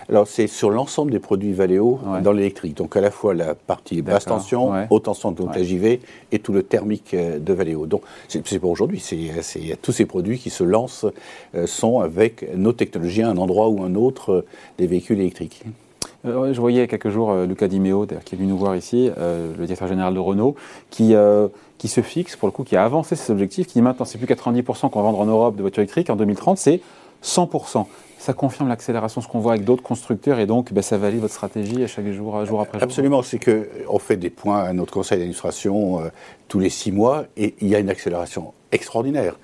Alors, 0.08 0.26
c'est 0.26 0.46
sur 0.46 0.70
l'ensemble 0.70 1.10
des 1.10 1.19
produits 1.19 1.52
Valeo 1.52 2.00
dans 2.22 2.32
l'électrique. 2.32 2.76
Donc, 2.76 2.96
à 2.96 3.00
la 3.00 3.10
fois 3.10 3.34
la 3.34 3.54
partie 3.54 4.02
basse 4.02 4.24
tension, 4.24 4.72
haute 4.90 5.04
tension, 5.04 5.32
donc 5.32 5.54
la 5.54 5.62
JV, 5.62 6.00
et 6.32 6.38
tout 6.38 6.52
le 6.52 6.62
thermique 6.62 7.14
euh, 7.14 7.38
de 7.38 7.52
Valeo. 7.52 7.86
Donc, 7.86 8.02
c'est 8.28 8.58
pour 8.58 8.70
aujourd'hui. 8.70 9.00
C'est 9.00 9.76
tous 9.80 9.92
ces 9.92 10.06
produits 10.06 10.38
qui 10.38 10.50
se 10.50 10.64
lancent 10.64 11.06
euh, 11.54 11.66
sont 11.66 12.00
avec 12.00 12.54
nos 12.56 12.72
technologies 12.72 13.22
à 13.22 13.28
un 13.28 13.36
endroit 13.36 13.69
ou 13.69 13.82
un 13.82 13.94
autre 13.94 14.32
euh, 14.32 14.46
des 14.78 14.86
véhicules 14.86 15.20
électriques. 15.20 15.62
je 16.25 16.60
voyais 16.60 16.78
il 16.78 16.80
y 16.80 16.84
a 16.84 16.86
quelques 16.86 17.10
jours 17.10 17.34
Luca 17.34 17.68
Di 17.68 17.80
Meo, 17.80 18.06
qui 18.06 18.34
est 18.34 18.38
venu 18.38 18.48
nous 18.48 18.58
voir 18.58 18.76
ici, 18.76 19.10
le 19.18 19.64
directeur 19.66 19.88
général 19.88 20.14
de 20.14 20.20
Renault, 20.20 20.54
qui, 20.90 21.14
qui 21.78 21.88
se 21.88 22.00
fixe, 22.00 22.36
pour 22.36 22.46
le 22.46 22.52
coup, 22.52 22.64
qui 22.64 22.76
a 22.76 22.84
avancé 22.84 23.16
ses 23.16 23.32
objectifs, 23.32 23.66
qui 23.66 23.75
dit 23.75 23.82
maintenant, 23.82 24.04
c'est 24.04 24.18
plus 24.18 24.26
90% 24.26 24.90
qu'on 24.90 25.00
va 25.00 25.10
vendre 25.10 25.20
en 25.20 25.26
Europe 25.26 25.56
de 25.56 25.62
voitures 25.62 25.80
électriques, 25.82 26.10
en 26.10 26.16
2030, 26.16 26.58
c'est 26.58 26.80
100% 27.22 27.86
ça 28.22 28.34
confirme 28.34 28.69
l'accélération, 28.69 29.20
ce 29.20 29.26
qu'on 29.26 29.40
voit 29.40 29.54
avec 29.54 29.64
d'autres 29.64 29.82
constructeurs, 29.82 30.38
et 30.38 30.46
donc 30.46 30.72
ben, 30.72 30.80
ça 30.80 30.96
valide 30.96 31.20
votre 31.20 31.34
stratégie 31.34 31.82
à 31.82 31.88
chaque 31.88 32.06
jour, 32.12 32.44
jour 32.46 32.60
après 32.60 32.78
jour. 32.78 32.84
Absolument, 32.84 33.22
c'est 33.24 33.40
qu'on 33.40 33.98
fait 33.98 34.16
des 34.16 34.30
points 34.30 34.62
à 34.62 34.72
notre 34.72 34.92
conseil 34.92 35.19
d'administration 35.19 35.98
euh, 35.98 36.08
tous 36.47 36.61
les 36.61 36.70
six 36.70 36.92
mois, 36.92 37.25
et 37.37 37.56
il 37.61 37.66
y 37.66 37.75
a 37.75 37.80
une 37.80 37.90
accélération 37.90 38.52
extraordinaire. 38.70 39.40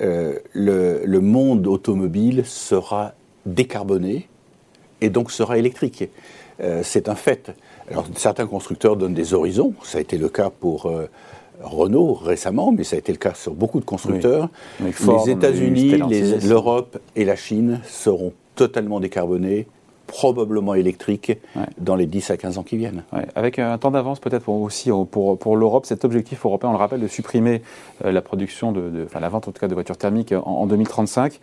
Euh, 0.00 0.40
le, 0.52 1.20
monde 1.20 1.68
automobile 1.68 2.44
sera 2.44 3.12
décarboné, 3.46 4.28
et 5.00 5.08
donc 5.08 5.30
sera 5.30 5.56
électrique. 5.56 6.08
Euh, 6.60 6.80
c'est 6.82 7.08
un 7.08 7.14
fait. 7.14 7.52
Alors 7.88 8.06
certains 8.16 8.48
constructeurs 8.48 8.96
donnent 8.96 9.14
des 9.14 9.34
horizons, 9.34 9.72
ça 9.84 9.98
a 9.98 10.00
été 10.00 10.18
le 10.18 10.28
cas 10.28 10.50
pour 10.50 10.90
Renault 11.62 12.14
récemment, 12.14 12.72
mais 12.72 12.84
ça 12.84 12.96
a 12.96 12.98
été 12.98 13.12
le 13.12 13.18
cas 13.18 13.34
sur 13.34 13.54
beaucoup 13.54 13.80
de 13.80 13.84
constructeurs. 13.84 14.48
les 14.80 15.30
États-Unis, 15.30 15.98
l'Europe 16.46 16.98
et 17.14 17.24
la 17.24 17.36
Chine 17.36 17.80
seront 17.84 18.32
totalement 18.54 19.00
décarbonés, 19.00 19.66
probablement 20.06 20.74
électriques, 20.74 21.32
dans 21.78 21.96
les 21.96 22.06
10 22.06 22.30
à 22.30 22.36
15 22.36 22.58
ans 22.58 22.62
qui 22.62 22.76
viennent. 22.76 23.04
Avec 23.34 23.58
un 23.58 23.76
temps 23.78 23.90
d'avance 23.90 24.20
peut-être 24.20 24.48
aussi 24.48 24.90
pour, 25.10 25.38
pour 25.38 25.56
l'Europe, 25.56 25.86
cet 25.86 26.04
objectif 26.04 26.44
européen, 26.44 26.70
on 26.70 26.72
le 26.72 26.78
rappelle, 26.78 27.00
de 27.00 27.08
supprimer 27.08 27.62
euh, 28.04 28.12
la 28.12 28.22
production, 28.22 28.72
de, 28.72 29.04
enfin 29.04 29.20
la 29.20 29.28
vente 29.28 29.48
en 29.48 29.52
tout 29.52 29.60
cas 29.60 29.68
de 29.68 29.74
voitures 29.74 29.96
thermiques 29.96 30.32
en 30.32 30.66
2035 30.66 31.40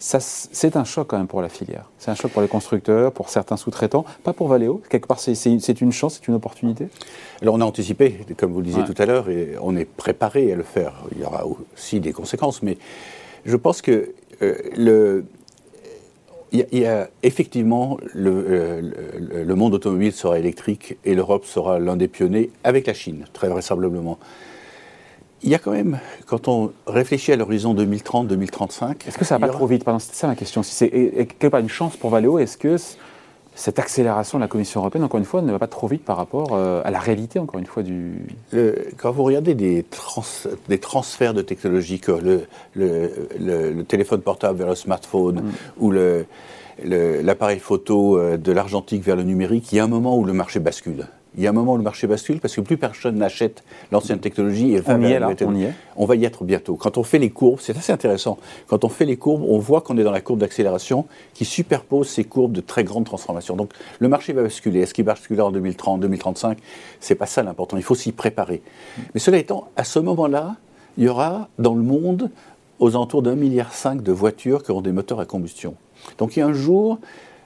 c'est 0.00 0.76
un 0.76 0.84
choc 0.84 1.08
quand 1.08 1.18
même 1.18 1.26
pour 1.26 1.42
la 1.42 1.50
filière. 1.50 1.90
C'est 1.98 2.10
un 2.10 2.14
choc 2.14 2.32
pour 2.32 2.40
les 2.40 2.48
constructeurs, 2.48 3.12
pour 3.12 3.28
certains 3.28 3.58
sous-traitants, 3.58 4.06
pas 4.24 4.32
pour 4.32 4.48
Valeo. 4.48 4.82
Quelque 4.88 5.06
part, 5.06 5.20
c'est 5.20 5.80
une 5.80 5.92
chance, 5.92 6.14
c'est 6.14 6.28
une 6.28 6.34
opportunité. 6.34 6.88
Alors 7.42 7.54
on 7.54 7.60
a 7.60 7.64
anticipé, 7.64 8.20
comme 8.38 8.52
vous 8.52 8.60
le 8.60 8.66
disiez 8.66 8.84
tout 8.84 8.94
à 8.96 9.04
l'heure, 9.04 9.28
et 9.28 9.56
on 9.60 9.76
est 9.76 9.84
préparé 9.84 10.52
à 10.52 10.56
le 10.56 10.62
faire. 10.62 10.94
Il 11.12 11.20
y 11.20 11.24
aura 11.24 11.44
aussi 11.46 12.00
des 12.00 12.12
conséquences, 12.12 12.62
mais 12.62 12.78
je 13.44 13.56
pense 13.56 13.82
que 13.82 14.14
euh, 14.42 14.56
le, 14.74 15.26
il 16.52 16.66
y, 16.72 16.86
a, 16.86 17.08
effectivement 17.22 17.98
euh, 18.16 18.80
le, 18.80 19.44
le, 19.44 19.54
monde 19.54 19.74
automobile 19.74 20.12
sera 20.12 20.38
électrique 20.38 20.96
et 21.04 21.14
l'Europe 21.14 21.44
sera 21.44 21.78
l'un 21.78 21.96
des 21.96 22.08
pionniers 22.08 22.50
avec 22.64 22.86
la 22.86 22.94
Chine, 22.94 23.26
très 23.32 23.48
vraisemblablement 23.48 24.18
il 25.42 25.50
y 25.50 25.54
a 25.54 25.58
quand 25.58 25.72
même, 25.72 25.98
quand 26.26 26.48
on 26.48 26.72
réfléchit 26.86 27.32
à 27.32 27.36
l'horizon 27.36 27.74
2030-2035. 27.74 29.08
Est-ce 29.08 29.18
que 29.18 29.24
ça 29.24 29.38
va 29.38 29.46
pas 29.46 29.52
trop 29.52 29.66
vite? 29.66 29.84
C'est 29.98 30.14
ça 30.14 30.26
ma 30.26 30.36
question. 30.36 30.62
Si 30.62 30.74
c'est 30.74 30.90
quelque 30.90 31.46
part 31.46 31.60
une 31.60 31.68
chance 31.68 31.96
pour 31.96 32.10
Valeo, 32.10 32.38
est-ce 32.38 32.58
que 32.58 32.76
cette 33.54 33.78
accélération 33.78 34.38
de 34.38 34.44
la 34.44 34.48
Commission 34.48 34.80
européenne, 34.80 35.04
encore 35.04 35.18
une 35.18 35.24
fois, 35.24 35.42
ne 35.42 35.50
va 35.50 35.58
pas 35.58 35.66
trop 35.66 35.86
vite 35.86 36.04
par 36.04 36.16
rapport 36.16 36.50
euh, 36.52 36.82
à 36.84 36.90
la 36.90 36.98
réalité, 36.98 37.38
encore 37.38 37.58
une 37.58 37.66
fois, 37.66 37.82
du. 37.82 38.26
quand 38.96 39.10
vous 39.10 39.24
regardez 39.24 39.54
des, 39.54 39.84
des 40.68 40.78
transferts 40.78 41.34
de 41.34 41.42
technologie, 41.42 42.00
comme 42.00 42.40
le, 42.74 43.82
téléphone 43.82 44.20
portable 44.20 44.58
vers 44.58 44.68
le 44.68 44.74
smartphone 44.74 45.42
mm. 45.42 45.52
ou 45.78 45.92
l'appareil 46.82 47.58
photo 47.58 48.18
euh, 48.18 48.36
de 48.36 48.52
l'argentique 48.52 49.02
vers 49.02 49.16
le 49.16 49.24
numérique, 49.24 49.72
il 49.72 49.76
y 49.76 49.78
a 49.78 49.84
un 49.84 49.88
moment 49.88 50.16
où 50.16 50.24
le 50.24 50.32
marché 50.32 50.60
bascule. 50.60 51.06
Il 51.36 51.44
y 51.44 51.46
a 51.46 51.50
un 51.50 51.52
moment 51.52 51.74
où 51.74 51.76
le 51.76 51.82
marché 51.82 52.06
bascule 52.06 52.40
parce 52.40 52.56
que 52.56 52.60
plus 52.60 52.76
personne 52.76 53.16
n'achète 53.16 53.62
l'ancienne 53.92 54.18
technologie 54.18 54.74
et 54.74 54.80
va 54.80 54.96
On 54.96 55.02
y 55.02 55.12
est 55.12 55.18
là, 55.20 55.30
on 55.46 55.54
y 55.54 55.64
est. 55.64 55.72
On 55.96 56.04
va 56.04 56.16
y 56.16 56.24
être 56.24 56.44
bientôt. 56.44 56.74
Quand 56.74 56.98
on 56.98 57.04
fait 57.04 57.18
les 57.18 57.30
courbes, 57.30 57.60
c'est 57.60 57.76
assez 57.76 57.92
intéressant. 57.92 58.36
Quand 58.66 58.84
on 58.84 58.88
fait 58.88 59.04
les 59.04 59.16
courbes, 59.16 59.44
on 59.46 59.58
voit 59.58 59.80
qu'on 59.80 59.96
est 59.96 60.02
dans 60.02 60.10
la 60.10 60.20
courbe 60.20 60.40
d'accélération 60.40 61.06
qui 61.34 61.44
superpose 61.44 62.08
ces 62.08 62.24
courbes 62.24 62.52
de 62.52 62.60
très 62.60 62.82
grande 62.82 63.04
transformation. 63.04 63.54
Donc 63.54 63.72
le 64.00 64.08
marché 64.08 64.32
va 64.32 64.42
basculer. 64.42 64.80
Est-ce 64.80 64.94
qu'il 64.94 65.04
basculera 65.04 65.46
en 65.46 65.52
2030, 65.52 66.00
2035 66.00 66.58
C'est 66.98 67.14
pas 67.14 67.26
ça 67.26 67.42
l'important. 67.42 67.76
Il 67.76 67.84
faut 67.84 67.94
s'y 67.94 68.12
préparer. 68.12 68.62
Mais 69.14 69.20
cela 69.20 69.38
étant, 69.38 69.68
à 69.76 69.84
ce 69.84 70.00
moment-là, 70.00 70.56
il 70.98 71.04
y 71.04 71.08
aura 71.08 71.48
dans 71.58 71.74
le 71.74 71.82
monde 71.82 72.30
aux 72.80 72.90
alentours 72.90 73.22
d'un 73.22 73.36
milliard 73.36 73.72
cinq 73.72 74.02
de 74.02 74.10
voitures 74.10 74.64
qui 74.64 74.72
auront 74.72 74.80
des 74.80 74.92
moteurs 74.92 75.20
à 75.20 75.26
combustion. 75.26 75.76
Donc 76.18 76.36
il 76.36 76.40
y 76.40 76.42
a 76.42 76.46
un 76.46 76.52
jour, 76.52 76.98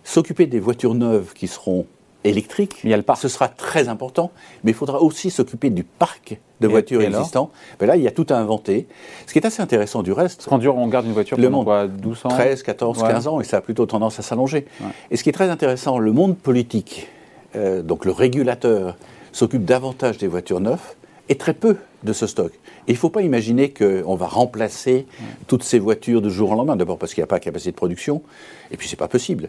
s'occuper 0.05 0.47
des 0.47 0.61
voitures 0.61 0.95
neuves 0.95 1.33
qui 1.35 1.49
seront 1.49 1.87
électriques, 2.25 2.77
Il 2.85 2.91
y 2.91 2.95
a 2.95 2.97
le 2.97 3.03
parc. 3.03 3.21
ce 3.21 3.29
sera 3.29 3.49
très 3.49 3.89
important, 3.89 4.31
mais 4.65 4.71
il 4.73 4.75
faudra 4.75 5.01
aussi 5.03 5.31
s'occuper 5.31 5.71
du 5.71 5.85
parc 5.85 6.39
de 6.61 6.67
Et- 6.67 6.71
voitures 6.71 7.03
et 7.03 7.07
existants. 7.07 7.51
Ben 7.79 7.87
là, 7.87 7.97
il 7.97 8.03
y 8.03 8.09
a 8.09 8.11
tout 8.11 8.27
à 8.31 8.37
inventer. 8.37 8.87
Ce 9.27 9.33
qui 9.33 9.39
est 9.39 9.47
assez 9.47 9.61
intéressant 9.63 10.03
du 10.03 10.13
reste, 10.13 10.47
Quand 10.49 10.65
on 10.67 10.89
garde 10.89 11.07
une 11.07 11.13
voiture 11.13 11.37
Le 11.37 11.45
pendant 11.45 11.57
monde. 11.59 11.65
quoi, 11.67 11.87
12 11.87 12.25
ans? 12.25 12.29
13, 12.29 12.63
14, 12.63 13.03
Ouais. 13.03 13.09
15 13.09 13.29
ans, 13.29 13.41
et 13.41 13.45
ça 13.45 13.59
a 13.59 13.61
plutôt 13.61 13.87
tendance 13.87 14.19
à 14.19 14.23
s'allonger. 14.23 14.67
Ouais. 14.81 14.87
Et 15.11 15.17
ce 15.17 15.23
qui 15.23 15.29
est 15.29 15.33
très 15.33 15.51
intéressant, 15.51 15.99
le 15.99 16.13
monde 16.13 16.37
politique, 16.37 17.09
euh, 17.57 17.83
donc 17.83 18.05
le 18.05 18.13
régulateur, 18.13 18.97
s'occupe 19.33 19.65
davantage 19.65 20.17
des 20.19 20.29
voitures 20.29 20.61
neuves 20.61 20.95
et 21.29 21.35
très 21.37 21.55
peu 21.55 21.77
de 22.05 22.13
ce 22.13 22.27
stock. 22.27 22.53
Et 22.87 22.91
il 22.91 22.95
ne 22.95 22.99
faut 22.99 23.09
pas 23.11 23.23
imaginer 23.23 23.71
qu'on 23.71 24.15
va 24.15 24.27
remplacer 24.27 25.07
toutes 25.49 25.63
ces 25.65 25.79
voitures 25.79 26.21
de 26.23 26.29
jour 26.29 26.51
au 26.51 26.55
lendemain. 26.55 26.77
D'abord 26.77 26.99
parce 26.99 27.15
qu'il 27.15 27.23
n'y 27.23 27.25
a 27.25 27.29
pas 27.29 27.41
capacité 27.41 27.71
de 27.73 27.77
production, 27.77 28.23
et 28.71 28.77
puis 28.77 28.89
c'est 28.89 28.97
pas 28.97 29.09
possible. 29.09 29.49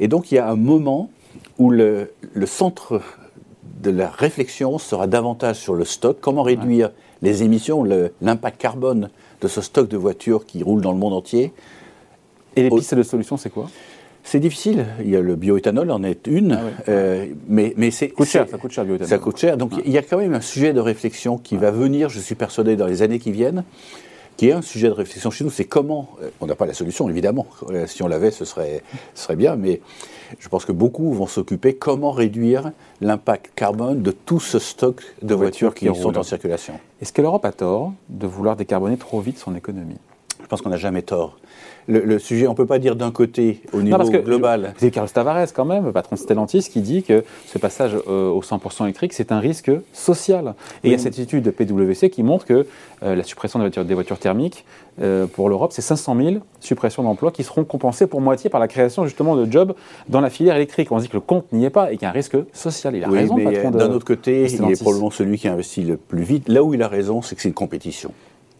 Et 0.00 0.08
donc 0.08 0.30
il 0.32 0.34
y 0.34 0.38
a 0.38 0.48
un 0.48 0.56
moment 0.56 1.10
où 1.62 1.70
le, 1.70 2.10
le 2.34 2.46
centre 2.46 3.00
de 3.82 3.90
la 3.90 4.08
réflexion 4.10 4.78
sera 4.78 5.06
davantage 5.06 5.56
sur 5.56 5.74
le 5.74 5.84
stock, 5.84 6.18
comment 6.20 6.42
réduire 6.42 6.90
les 7.22 7.42
émissions, 7.44 7.84
le- 7.84 8.12
l'impact 8.20 8.60
carbone 8.60 9.10
de 9.40 9.48
ce 9.48 9.60
stock 9.60 9.88
de 9.88 9.96
voitures 9.96 10.44
qui 10.44 10.62
roule 10.64 10.80
dans 10.82 10.92
le 10.92 10.98
monde 10.98 11.12
entier, 11.12 11.52
Et 12.56 12.62
les 12.64 12.70
pistes 12.70 12.94
de 12.96 13.02
solution, 13.04 13.36
c'est 13.36 13.50
quoi? 13.50 13.70
C'est 14.24 14.40
difficile. 14.40 14.86
Il 15.00 15.10
y 15.10 15.16
a 15.16 15.20
le 15.20 15.34
bioéthanol, 15.36 15.90
en 15.90 16.02
est 16.04 16.26
une. 16.26 16.52
Ah 16.52 16.64
ouais. 16.64 16.70
Euh, 16.88 17.26
mais 17.48 17.74
mais 17.76 17.90
c'est 17.90 18.12
Ça 18.24 18.46
ça 18.46 18.58
coûte 18.58 18.72
cher, 18.72 18.82
le 18.84 18.88
bioéthanol. 18.88 19.08
Ça 19.08 19.18
coûte 19.18 19.38
cher. 19.38 19.56
Donc 19.56 19.72
il 19.84 19.92
y 19.92 19.98
a 19.98 20.02
quand 20.02 20.18
même 20.18 20.34
un 20.34 20.40
sujet 20.40 20.72
de 20.72 20.80
réflexion 20.80 21.38
qui 21.38 21.56
va 21.56 21.70
venir, 21.70 22.08
je 22.08 22.20
suis 22.20 22.34
persuadé, 22.36 22.76
dans 22.76 22.86
les 22.86 23.02
années 23.02 23.18
qui 23.20 23.32
viennent, 23.32 23.64
qui 24.36 24.48
est 24.48 24.52
un 24.52 24.62
sujet 24.62 24.88
de 24.88 24.92
réflexion 24.94 25.30
chez 25.30 25.44
nous. 25.44 25.50
C'est 25.50 25.64
comment. 25.64 26.10
euh, 26.22 26.30
On 26.40 26.46
n'a 26.46 26.54
pas 26.54 26.66
la 26.66 26.74
solution, 26.74 27.08
évidemment. 27.08 27.46
Euh, 27.70 27.86
Si 27.86 28.02
on 28.02 28.08
l'avait, 28.08 28.30
ce 28.30 28.44
serait, 28.44 28.82
ce 29.14 29.24
serait 29.24 29.36
bien. 29.36 29.56
Mais 29.56 29.80
je 30.38 30.48
pense 30.48 30.64
que 30.64 30.72
beaucoup 30.72 31.12
vont 31.12 31.26
s'occuper 31.26 31.74
comment 31.74 32.10
réduire 32.10 32.72
l'impact 33.00 33.52
carbone 33.54 34.02
de 34.02 34.10
tout 34.10 34.40
ce 34.40 34.58
stock 34.58 35.02
de 35.22 35.34
voitures 35.34 35.68
voitures 35.70 35.74
qui, 35.74 35.88
qui 35.88 36.02
sont 36.02 36.16
en 36.16 36.22
circulation. 36.22 36.74
Est-ce 37.00 37.12
que 37.12 37.22
l'Europe 37.22 37.44
a 37.44 37.52
tort 37.52 37.92
de 38.08 38.26
vouloir 38.26 38.56
décarboner 38.56 38.96
trop 38.96 39.20
vite 39.20 39.38
son 39.38 39.54
économie? 39.54 39.98
Je 40.42 40.46
pense 40.46 40.60
qu'on 40.62 40.70
n'a 40.70 40.76
jamais 40.76 41.02
tort. 41.02 41.38
Le, 41.88 42.00
le 42.00 42.18
sujet, 42.18 42.46
on 42.46 42.52
ne 42.52 42.56
peut 42.56 42.66
pas 42.66 42.78
dire 42.78 42.96
d'un 42.96 43.10
côté, 43.10 43.60
au 43.72 43.82
niveau 43.82 43.96
parce 43.96 44.10
que 44.10 44.18
global. 44.18 44.74
C'est 44.76 44.90
Carlos 44.90 45.10
Tavares, 45.12 45.52
quand 45.52 45.64
même, 45.64 45.92
patron 45.92 46.16
de 46.16 46.20
Stellantis, 46.20 46.68
qui 46.70 46.80
dit 46.80 47.02
que 47.02 47.24
ce 47.46 47.58
passage 47.58 47.96
euh, 48.08 48.30
au 48.30 48.40
100% 48.40 48.84
électrique, 48.84 49.12
c'est 49.12 49.32
un 49.32 49.40
risque 49.40 49.70
social. 49.92 50.54
Et 50.84 50.88
il 50.88 50.92
y 50.92 50.94
a 50.94 50.98
cette 50.98 51.18
étude 51.18 51.42
de 51.44 51.50
PwC 51.50 52.10
qui 52.10 52.22
montre 52.22 52.44
que 52.44 52.66
euh, 53.02 53.16
la 53.16 53.24
suppression 53.24 53.58
des 53.58 53.64
voitures, 53.64 53.84
des 53.84 53.94
voitures 53.94 54.18
thermiques, 54.18 54.64
euh, 55.00 55.26
pour 55.26 55.48
l'Europe, 55.48 55.72
c'est 55.72 55.82
500 55.82 56.16
000 56.16 56.36
suppressions 56.60 57.02
d'emplois 57.02 57.30
qui 57.30 57.44
seront 57.44 57.64
compensées 57.64 58.06
pour 58.06 58.20
moitié 58.20 58.50
par 58.50 58.60
la 58.60 58.68
création 58.68 59.04
justement 59.06 59.36
de 59.36 59.50
jobs 59.50 59.74
dans 60.08 60.20
la 60.20 60.28
filière 60.30 60.56
électrique. 60.56 60.92
On 60.92 60.98
se 60.98 61.04
dit 61.04 61.08
que 61.08 61.16
le 61.16 61.20
compte 61.20 61.50
n'y 61.52 61.64
est 61.64 61.70
pas 61.70 61.92
et 61.92 61.96
qu'il 61.96 62.02
y 62.02 62.06
a 62.06 62.10
un 62.10 62.12
risque 62.12 62.36
social. 62.52 62.94
Il 62.94 63.04
a 63.04 63.08
Oui, 63.08 63.18
raison, 63.18 63.36
mais 63.36 63.44
patron 63.44 63.70
de 63.70 63.78
d'un 63.78 63.90
autre 63.90 64.04
côté, 64.04 64.44
il 64.44 64.70
est 64.70 64.80
probablement 64.80 65.10
celui 65.10 65.38
qui 65.38 65.48
investit 65.48 65.82
le 65.82 65.96
plus 65.96 66.22
vite. 66.22 66.48
Là 66.48 66.62
où 66.62 66.74
il 66.74 66.82
a 66.82 66.88
raison, 66.88 67.22
c'est 67.22 67.34
que 67.34 67.42
c'est 67.42 67.48
une 67.48 67.54
compétition. 67.54 68.12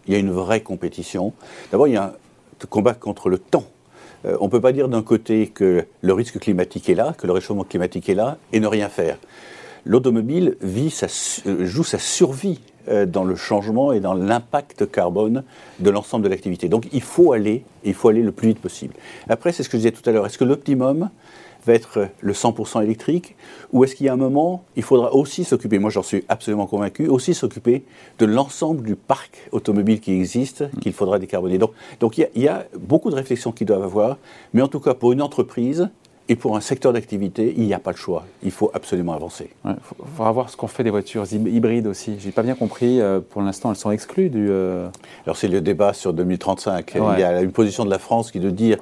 Il 0.09 0.14
y 0.14 0.17
a 0.17 0.19
une 0.19 0.33
vraie 0.33 0.62
compétition. 0.62 1.33
D'abord, 1.71 1.87
il 1.87 1.95
y 1.95 1.97
a 1.97 2.05
un 2.05 2.12
combat 2.66 2.95
contre 2.95 3.28
le 3.28 3.38
temps. 3.38 3.64
Euh, 4.25 4.37
on 4.40 4.47
ne 4.47 4.50
peut 4.50 4.61
pas 4.61 4.73
dire 4.73 4.88
d'un 4.88 5.02
côté 5.02 5.49
que 5.49 5.85
le 6.00 6.12
risque 6.12 6.38
climatique 6.38 6.88
est 6.88 6.95
là, 6.95 7.14
que 7.16 7.26
le 7.26 7.33
réchauffement 7.33 7.64
climatique 7.64 8.09
est 8.09 8.14
là, 8.14 8.38
et 8.52 8.61
ne 8.61 8.66
rien 8.66 8.88
faire. 8.88 9.19
L'automobile 9.85 10.57
euh, 10.62 11.64
joue 11.64 11.85
sa 11.85 11.99
survie 11.99 12.61
euh, 12.88 13.04
dans 13.04 13.25
le 13.25 13.35
changement 13.35 13.92
et 13.92 14.00
dans 14.00 14.14
l'impact 14.14 14.90
carbone 14.90 15.42
de 15.81 15.90
l'ensemble 15.90 16.25
de 16.25 16.28
l'activité. 16.28 16.69
Donc 16.69 16.88
il 16.92 17.02
faut 17.02 17.33
aller, 17.33 17.64
il 17.85 17.95
faut 17.95 18.09
aller 18.09 18.23
le 18.23 18.33
plus 18.33 18.49
vite 18.49 18.61
possible. 18.61 18.95
Après, 19.28 19.52
c'est 19.52 19.62
ce 19.62 19.69
que 19.69 19.76
je 19.76 19.83
disais 19.83 19.92
tout 19.92 20.09
à 20.09 20.12
l'heure. 20.12 20.26
Est-ce 20.26 20.38
que 20.38 20.45
l'optimum 20.45 21.11
va 21.66 21.75
être 21.75 22.09
le 22.21 22.33
100% 22.33 22.83
électrique 22.83 23.37
ou 23.73 23.85
est-ce 23.85 23.95
qu'il 23.95 24.07
y 24.07 24.09
a 24.09 24.12
un 24.12 24.16
moment, 24.16 24.64
il 24.76 24.83
faudra 24.83 25.14
aussi 25.14 25.45
s'occuper, 25.45 25.78
moi 25.78 25.90
j'en 25.90 26.02
suis 26.02 26.25
absolument 26.28 26.66
convaincu, 26.66 27.09
aussi 27.09 27.35
s'occuper 27.35 27.85
de 28.19 28.26
l'ensemble 28.26 28.83
du 28.85 28.97
parc 28.97 29.49
automobile 29.52 30.00
qui 30.00 30.12
existe, 30.12 30.64
qu'il 30.81 30.92
faudra 30.92 31.19
décarboner. 31.19 31.59
Donc, 31.59 31.71
donc 32.00 32.19
il, 32.19 32.23
y 32.23 32.25
a, 32.25 32.28
il 32.35 32.42
y 32.42 32.49
a 32.49 32.66
beaucoup 32.78 33.11
de 33.11 33.14
réflexions 33.16 33.52
qui 33.52 33.64
doivent 33.64 33.85
avoir, 33.85 34.16
mais 34.54 34.62
en 34.62 34.69
tout 34.69 34.81
cas 34.81 34.95
pour 34.95 35.12
une 35.12 35.23
entreprise 35.23 35.88
et 36.28 36.37
pour 36.37 36.57
un 36.57 36.61
secteur 36.61 36.92
d'activité, 36.92 37.52
il 37.57 37.64
n'y 37.66 37.75
a 37.75 37.81
pas 37.81 37.90
le 37.90 37.97
choix. 37.97 38.25
Il 38.45 38.52
faut 38.52 38.71
absolument 38.75 39.12
avancer. 39.12 39.50
Il 39.64 39.75
faudra 40.16 40.31
voir 40.31 40.50
ce 40.50 40.57
qu'on 40.57 40.69
fait 40.69 40.85
des 40.85 40.90
voitures 40.90 41.25
hyb- 41.25 41.49
hybrides 41.52 41.88
aussi. 41.88 42.14
J'ai 42.21 42.31
pas 42.31 42.45
bien 42.45 42.54
compris. 42.54 43.00
euh, 43.00 43.19
pour 43.21 43.42
l'instant, 43.42 43.71
elles 43.71 43.76
sont 43.76 43.90
exclues 43.90 44.31
du. 44.31 44.47
euh, 44.49 44.88
Alors 45.26 45.37
c'est 45.37 45.49
le 45.49 45.61
débat 45.61 45.92
sur 45.92 46.12
2035. 46.12 46.92
Ouais. 46.95 47.00
Il 47.16 47.21
y 47.21 47.25
a 47.25 47.42
une 47.42 47.50
position 47.50 47.85
de 47.85 47.90
la 47.90 47.99
France 47.99 48.31
qui 48.31 48.38
est 48.38 48.40
de 48.40 48.50
dire 48.50 48.78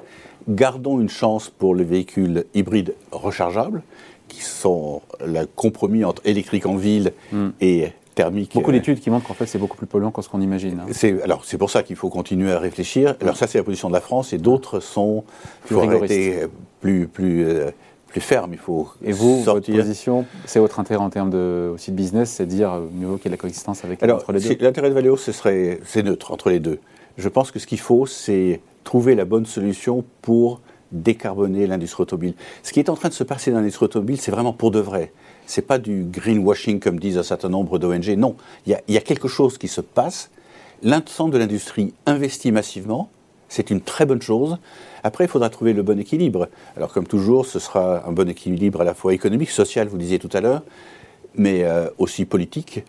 gardons 0.47 0.99
une 0.99 1.09
chance 1.09 1.49
pour 1.49 1.75
les 1.75 1.83
véhicules 1.83 2.45
hybrides 2.53 2.93
rechargeables, 3.11 3.81
qui 4.27 4.41
sont 4.41 5.01
le 5.25 5.45
compromis 5.45 6.03
entre 6.05 6.21
électrique 6.25 6.65
en 6.65 6.75
ville 6.75 7.11
et 7.59 7.89
thermique. 8.15 8.53
Hmm. 8.55 8.59
Beaucoup 8.59 8.71
euh, 8.71 8.73
d'études 8.73 8.99
qui 8.99 9.09
montrent 9.09 9.27
qu'en 9.27 9.33
fait, 9.33 9.45
c'est 9.45 9.57
beaucoup 9.59 9.77
plus 9.77 9.87
polluant 9.87 10.11
que 10.11 10.21
ce 10.21 10.29
qu'on 10.29 10.41
imagine. 10.41 10.79
hein. 10.81 10.85
C'est, 10.91 11.21
alors, 11.23 11.43
c'est 11.45 11.57
pour 11.57 11.69
ça 11.69 11.83
qu'il 11.83 11.95
faut 11.95 12.09
continuer 12.09 12.51
à 12.51 12.59
réfléchir. 12.59 13.15
Alors, 13.21 13.35
ça, 13.37 13.47
c'est 13.47 13.57
la 13.57 13.63
position 13.63 13.87
de 13.89 13.93
la 13.93 14.01
France, 14.01 14.33
et 14.33 14.37
d'autres 14.37 14.79
sont 14.79 15.23
Plus 15.65 15.75
rigoristes. 15.75 16.49
plus, 16.81 17.07
plus, 17.07 17.45
euh, 17.45 17.71
plus 18.07 18.21
fermes. 18.21 18.51
Il 18.53 18.59
faut 18.59 18.89
Et 19.03 19.11
vous, 19.13 19.41
votre 19.43 19.71
position, 19.71 20.25
c'est 20.45 20.59
votre 20.59 20.79
intérêt 20.79 21.01
en 21.01 21.09
termes 21.09 21.29
de, 21.29 21.71
aussi 21.73 21.91
de 21.91 21.95
business, 21.95 22.31
c'est 22.31 22.45
de 22.45 22.51
dire 22.51 22.71
euh, 22.73 22.81
mieux 22.93 23.07
vaut 23.07 23.15
qu'il 23.17 23.25
y 23.25 23.27
ait 23.27 23.31
de 23.31 23.35
la 23.35 23.41
coexistence 23.41 23.83
avec 23.85 24.01
Alors, 24.03 24.17
entre 24.17 24.31
les 24.33 24.39
deux. 24.39 24.47
c'est- 24.47 24.61
l'intérêt 24.61 24.89
de 24.89 24.93
Valeo, 24.95 25.15
ce 25.17 25.31
serait, 25.31 25.79
c'est 25.85 26.03
neutre 26.03 26.31
entre 26.31 26.49
les 26.49 26.59
deux. 26.59 26.79
Je 27.17 27.27
pense 27.29 27.51
que 27.51 27.59
ce 27.59 27.67
qu'il 27.67 27.79
faut, 27.79 28.05
c'est 28.05 28.61
trouver 28.83 29.15
la 29.15 29.25
bonne 29.25 29.45
solution 29.45 30.03
pour 30.21 30.61
décarboner 30.91 31.67
l'industrie 31.67 32.03
automobile. 32.03 32.33
Ce 32.63 32.73
qui 32.73 32.79
est 32.79 32.89
en 32.89 32.95
train 32.95 33.09
de 33.09 33.13
se 33.13 33.23
passer 33.23 33.51
dans 33.51 33.57
l'industrie 33.57 33.85
automobile, 33.85 34.19
c'est 34.19 34.31
vraiment 34.31 34.53
pour 34.53 34.71
de 34.71 34.79
vrai. 34.79 35.13
C'est 35.45 35.61
pas 35.61 35.77
du 35.77 36.03
greenwashing 36.03 36.79
comme 36.79 36.99
disent 36.99 37.17
un 37.17 37.23
certain 37.23 37.49
nombre 37.49 37.79
d'ONG. 37.79 38.09
Non, 38.17 38.35
il 38.65 38.77
y 38.87 38.97
a, 38.97 39.01
quelque 39.01 39.27
chose 39.27 39.57
qui 39.57 39.67
se 39.67 39.81
passe. 39.81 40.31
L'ensemble 40.83 41.33
de 41.33 41.37
l'industrie 41.37 41.93
investit 42.05 42.51
massivement. 42.51 43.09
C'est 43.49 43.69
une 43.69 43.81
très 43.81 44.05
bonne 44.05 44.21
chose. 44.21 44.57
Après, 45.03 45.25
il 45.25 45.27
faudra 45.27 45.49
trouver 45.49 45.73
le 45.73 45.83
bon 45.83 45.99
équilibre. 45.99 46.47
Alors, 46.77 46.93
comme 46.93 47.05
toujours, 47.05 47.45
ce 47.45 47.59
sera 47.59 48.07
un 48.07 48.11
bon 48.11 48.29
équilibre 48.29 48.81
à 48.81 48.83
la 48.83 48.93
fois 48.93 49.13
économique, 49.13 49.49
social, 49.49 49.87
vous 49.87 49.97
le 49.97 50.03
disiez 50.03 50.19
tout 50.19 50.29
à 50.31 50.39
l'heure, 50.39 50.63
mais 51.35 51.63
euh, 51.63 51.89
aussi 51.97 52.25
politique. 52.25 52.83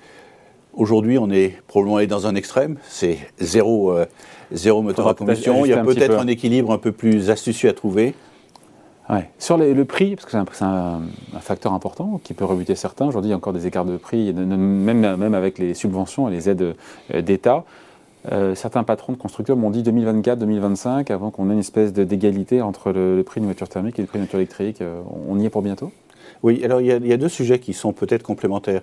Aujourd'hui, 0.75 1.19
on 1.19 1.31
est 1.31 1.55
probablement 1.67 1.97
allé 1.99 2.07
dans 2.07 2.26
un 2.26 2.35
extrême, 2.35 2.79
c'est 2.88 3.19
zéro, 3.38 3.93
euh, 3.93 4.07
zéro 4.52 4.81
moteur 4.81 5.07
à 5.09 5.14
combustion. 5.14 5.67
Il 5.67 5.71
y 5.71 5.75
a 5.75 5.85
peut-être 5.85 6.17
peu. 6.17 6.19
un 6.19 6.26
équilibre 6.26 6.73
un 6.73 6.79
peu 6.79 6.93
plus 6.93 7.29
astucieux 7.31 7.69
à 7.69 7.75
trouver. 7.75 8.14
Ouais. 9.11 9.29
Sur 9.38 9.59
les- 9.59 9.75
le 9.75 9.85
prix, 9.85 10.14
parce 10.17 10.25
que 10.25 10.31
c'est 10.57 10.64
un, 10.64 11.02
facteur 11.41 11.75
important 11.75 12.21
qui 12.25 12.33
peut 12.33 12.45
rebuter 12.47 12.75
certains. 12.75 13.07
Aujourd'hui, 13.07 13.29
il 13.29 13.33
y 13.33 13.35
a 13.35 13.37
encore 13.37 13.52
des 13.52 13.67
écarts 13.67 13.85
de 13.85 13.97
prix, 13.99 14.33
même, 14.33 15.17
même 15.17 15.35
avec 15.35 15.59
les 15.59 15.75
subventions 15.75 16.29
et 16.29 16.33
les 16.33 16.49
aides 16.49 16.75
euh, 17.12 17.21
d'État. 17.21 17.64
Euh, 18.31 18.55
certains 18.55 18.85
patrons 18.85 19.12
de 19.12 19.19
constructeurs 19.19 19.57
m'ont 19.57 19.71
dit 19.71 19.83
2024-2025, 19.83 21.11
avant 21.12 21.31
qu'on 21.31 21.50
ait 21.50 21.55
une 21.55 21.59
espèce 21.59 21.93
d'égalité 21.93 22.62
entre 22.62 22.93
le, 22.93 23.17
le 23.17 23.23
prix 23.25 23.41
d'une 23.41 23.49
voiture 23.49 23.69
thermique 23.69 23.99
et 23.99 24.02
le 24.02 24.07
prix 24.09 24.19
d'une 24.19 24.26
voiture 24.26 24.38
électrique. 24.38 24.81
Euh, 24.81 25.02
on 25.29 25.38
y 25.38 25.45
est 25.45 25.50
pour 25.50 25.62
bientôt? 25.62 25.91
Oui, 26.45 26.64
alors 26.64 26.81
il 26.81 26.87
y 26.87 26.93
a, 26.93 26.97
il 26.97 27.07
y 27.07 27.12
a 27.12 27.17
deux 27.17 27.29
sujets 27.29 27.59
qui 27.59 27.75
sont 27.75 27.93
peut-être 27.93 28.23
complémentaires. 28.23 28.83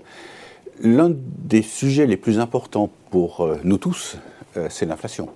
L'un 0.82 1.12
des 1.14 1.62
sujets 1.62 2.06
les 2.06 2.16
plus 2.16 2.40
importants 2.40 2.90
pour 3.12 3.42
euh, 3.42 3.58
nous 3.64 3.78
tous, 3.78 4.18
euh, 4.56 4.68
c'est 4.70 4.86
l'inflation. 4.86 5.30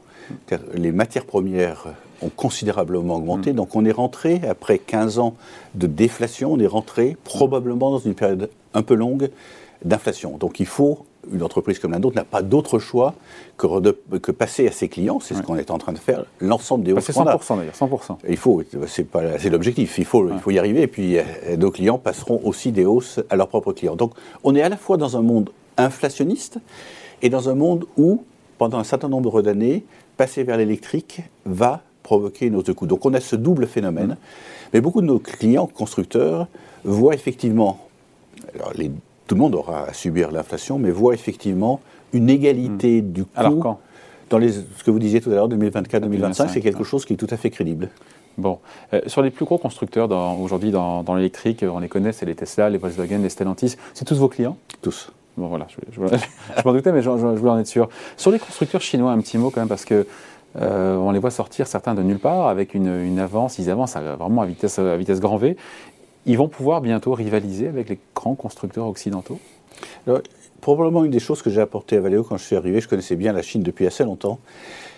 Les 0.73 0.93
matières 0.93 1.25
premières 1.25 1.87
ont 2.21 2.29
considérablement 2.29 3.17
augmenté, 3.17 3.51
donc 3.51 3.75
on 3.75 3.83
est 3.83 3.91
rentré, 3.91 4.39
après 4.47 4.79
15 4.79 5.19
ans 5.19 5.35
de 5.75 5.85
déflation, 5.85 6.53
on 6.53 6.59
est 6.59 6.67
rentré 6.67 7.17
probablement 7.25 7.91
dans 7.91 7.99
une 7.99 8.15
période 8.15 8.49
un 8.73 8.83
peu 8.83 8.93
longue 8.93 9.31
d'inflation. 9.83 10.37
Donc 10.37 10.61
il 10.61 10.65
faut, 10.65 11.05
une 11.31 11.43
entreprise 11.43 11.79
comme 11.79 11.91
la 11.91 11.99
nôtre 11.99 12.15
n'a 12.15 12.23
pas 12.23 12.41
d'autre 12.41 12.79
choix 12.79 13.13
que, 13.57 13.65
rede- 13.67 13.95
que 14.21 14.31
passer 14.31 14.67
à 14.67 14.71
ses 14.71 14.89
clients, 14.89 15.19
c'est 15.19 15.33
ce 15.35 15.41
qu'on 15.41 15.55
est 15.55 15.71
en 15.71 15.77
train 15.77 15.93
de 15.93 15.97
faire, 15.97 16.25
l'ensemble 16.39 16.83
des 16.83 16.91
hausses 16.93 17.05
C'est 17.05 17.13
qu'on 17.13 17.25
a. 17.25 17.35
100% 17.35 17.57
d'ailleurs, 17.57 17.73
100%. 17.73 18.17
Il 18.27 18.37
faut, 18.37 18.61
c'est 18.87 19.49
l'objectif. 19.49 19.97
Il 19.97 20.05
faut, 20.05 20.29
il 20.29 20.39
faut 20.39 20.51
y 20.51 20.59
arriver. 20.59 20.81
Et 20.81 20.87
puis, 20.87 21.17
euh, 21.17 21.23
nos 21.57 21.71
clients 21.71 21.97
passeront 21.97 22.41
aussi 22.43 22.71
des 22.71 22.85
hausses 22.85 23.19
à 23.29 23.35
leurs 23.35 23.47
propres 23.47 23.73
clients. 23.73 23.95
Donc, 23.95 24.13
on 24.43 24.55
est 24.55 24.61
à 24.61 24.69
la 24.69 24.77
fois 24.77 24.97
dans 24.97 25.15
un 25.17 25.21
monde 25.21 25.49
inflationniste 25.77 26.57
et 27.21 27.29
dans 27.29 27.49
un 27.49 27.55
monde 27.55 27.85
où, 27.97 28.23
pendant 28.57 28.77
un 28.79 28.83
certain 28.83 29.09
nombre 29.09 29.41
d'années, 29.41 29.85
passer 30.17 30.43
vers 30.43 30.57
l'électrique 30.57 31.21
va 31.45 31.81
provoquer 32.03 32.47
une 32.47 32.55
hausse 32.57 32.65
de 32.65 32.73
coûts. 32.73 32.85
Donc, 32.85 33.05
on 33.05 33.13
a 33.13 33.19
ce 33.21 33.35
double 33.35 33.65
phénomène. 33.65 34.17
Mais 34.73 34.81
beaucoup 34.81 35.01
de 35.01 35.07
nos 35.07 35.19
clients 35.19 35.67
constructeurs 35.67 36.47
voient 36.83 37.13
effectivement 37.13 37.79
alors, 38.55 38.73
les 38.75 38.91
tout 39.27 39.35
le 39.35 39.41
monde 39.41 39.55
aura 39.55 39.85
à 39.87 39.93
subir 39.93 40.31
l'inflation, 40.31 40.77
mais 40.79 40.91
voit 40.91 41.13
effectivement 41.13 41.79
une 42.13 42.29
égalité 42.29 43.01
Hmm. 43.01 43.11
du 43.11 43.23
coût. 43.23 43.29
Alors 43.35 43.59
quand 43.59 43.79
Dans 44.29 44.37
les, 44.37 44.51
ce 44.51 44.83
que 44.83 44.91
vous 44.91 44.99
disiez 44.99 45.21
tout 45.21 45.29
à 45.31 45.33
l'heure, 45.35 45.49
2024-2025, 45.49 46.49
c'est 46.49 46.61
quelque 46.61 46.83
chose 46.83 47.05
qui 47.05 47.13
est 47.13 47.17
tout 47.17 47.27
à 47.29 47.37
fait 47.37 47.49
crédible. 47.49 47.89
Bon, 48.37 48.59
Euh, 48.93 49.01
sur 49.07 49.21
les 49.21 49.29
plus 49.29 49.45
gros 49.45 49.57
constructeurs 49.59 50.09
aujourd'hui 50.41 50.71
dans, 50.71 51.03
dans 51.03 51.13
l'électrique, 51.15 51.63
on 51.71 51.79
les 51.79 51.87
connaît, 51.87 52.11
c'est 52.11 52.25
les 52.25 52.33
Tesla, 52.35 52.69
les 52.69 52.79
Volkswagen, 52.79 53.19
les 53.19 53.29
Stellantis. 53.29 53.75
C'est 53.93 54.05
tous 54.05 54.17
vos 54.17 54.27
clients? 54.29 54.57
Tous. 54.81 55.11
Bon 55.37 55.47
voilà, 55.47 55.67
je, 55.69 55.77
je- 55.91 56.15
je 56.57 56.61
m'en 56.65 56.73
doutais, 56.73 56.91
mais 56.91 57.01
je, 57.03 57.09
voulais 57.09 57.51
en 57.51 57.59
être 57.59 57.67
sûr. 57.67 57.89
Sur 58.17 58.31
les 58.31 58.39
constructeurs 58.39 58.81
chinois, 58.81 59.11
un 59.11 59.19
petit 59.19 59.37
mot 59.37 59.49
quand 59.51 59.61
même, 59.61 59.67
parce 59.69 59.85
que 59.85 60.05
euh, 60.59 60.95
on 60.97 61.09
les 61.11 61.17
voit 61.19 61.31
sortir 61.31 61.65
certains 61.67 61.95
de 61.95 62.03
nulle 62.03 62.19
part 62.19 62.47
avec 62.47 62.75
une, 62.75 62.87
une 63.03 63.17
avance, 63.19 63.57
ils 63.59 63.69
avancent 63.71 63.95
à- 63.95 64.15
vraiment 64.15 64.41
à 64.43 64.45
vitesse, 64.45 64.77
à 64.79 64.95
vitesse 64.97 65.19
grand 65.19 65.37
V. 65.37 65.57
Ils 66.25 66.37
vont 66.37 66.47
pouvoir 66.47 66.81
bientôt 66.81 67.13
rivaliser 67.13 67.67
avec 67.67 67.89
les 67.89 67.99
grands 68.15 68.35
constructeurs 68.35 68.87
occidentaux. 68.87 69.39
Alors, 70.07 70.21
probablement 70.61 71.03
une 71.03 71.11
des 71.11 71.19
choses 71.19 71.41
que 71.41 71.49
j'ai 71.49 71.59
apporté 71.59 71.97
à 71.97 71.99
Valeo 71.99 72.23
quand 72.23 72.37
je 72.37 72.43
suis 72.43 72.55
arrivé, 72.55 72.79
je 72.79 72.87
connaissais 72.87 73.15
bien 73.15 73.33
la 73.33 73.41
Chine 73.41 73.63
depuis 73.63 73.85
assez 73.85 74.05
longtemps, 74.05 74.39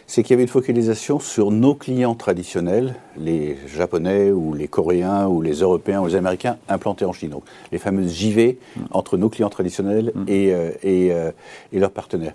c'est 0.06 0.22
qu'il 0.22 0.32
y 0.32 0.36
avait 0.36 0.44
une 0.44 0.50
focalisation 0.50 1.20
sur 1.20 1.50
nos 1.50 1.74
clients 1.74 2.14
traditionnels, 2.14 2.96
les 3.18 3.58
Japonais 3.76 4.30
ou 4.30 4.54
les 4.54 4.68
Coréens 4.68 5.28
ou 5.28 5.42
les 5.42 5.62
Européens 5.62 6.02
ou 6.02 6.08
les 6.08 6.16
Américains 6.16 6.58
implantés 6.70 7.06
en 7.06 7.14
Chine. 7.14 7.32
Donc, 7.32 7.44
les 7.72 7.80
fameuses 7.80 8.14
JV 8.14 8.60
entre 8.92 9.18
nos 9.18 9.30
clients 9.30 9.50
traditionnels 9.50 10.14
et, 10.28 10.54
euh, 10.54 10.70
et, 10.84 11.12
euh, 11.12 11.32
et 11.74 11.80
leurs 11.80 11.92
partenaires. 11.92 12.34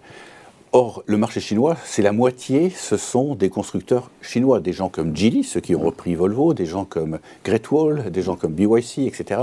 Or, 0.73 1.03
le 1.07 1.17
marché 1.17 1.41
chinois, 1.41 1.77
c'est 1.85 2.01
la 2.03 2.13
moitié, 2.13 2.71
ce 2.71 2.97
sont 2.97 3.35
des 3.35 3.51
constructeurs 3.51 4.09
chinois, 4.23 4.61
des 4.61 4.73
gens 4.73 4.89
comme 4.89 5.17
Geely, 5.17 5.43
ceux 5.43 5.59
qui 5.59 5.75
ont 5.75 5.81
repris 5.81 6.15
Volvo, 6.15 6.55
des 6.55 6.65
gens 6.65 6.85
comme 6.85 7.19
Great 7.45 7.69
Wall, 7.73 8.13
des 8.13 8.23
gens 8.23 8.37
comme 8.37 8.53
BYC, 8.53 8.99
etc. 8.99 9.43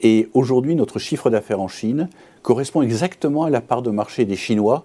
Et 0.00 0.28
aujourd'hui, 0.32 0.76
notre 0.76 1.00
chiffre 1.00 1.28
d'affaires 1.28 1.60
en 1.60 1.66
Chine 1.66 2.08
correspond 2.42 2.82
exactement 2.82 3.42
à 3.42 3.50
la 3.50 3.60
part 3.60 3.82
de 3.82 3.90
marché 3.90 4.26
des 4.26 4.36
Chinois 4.36 4.84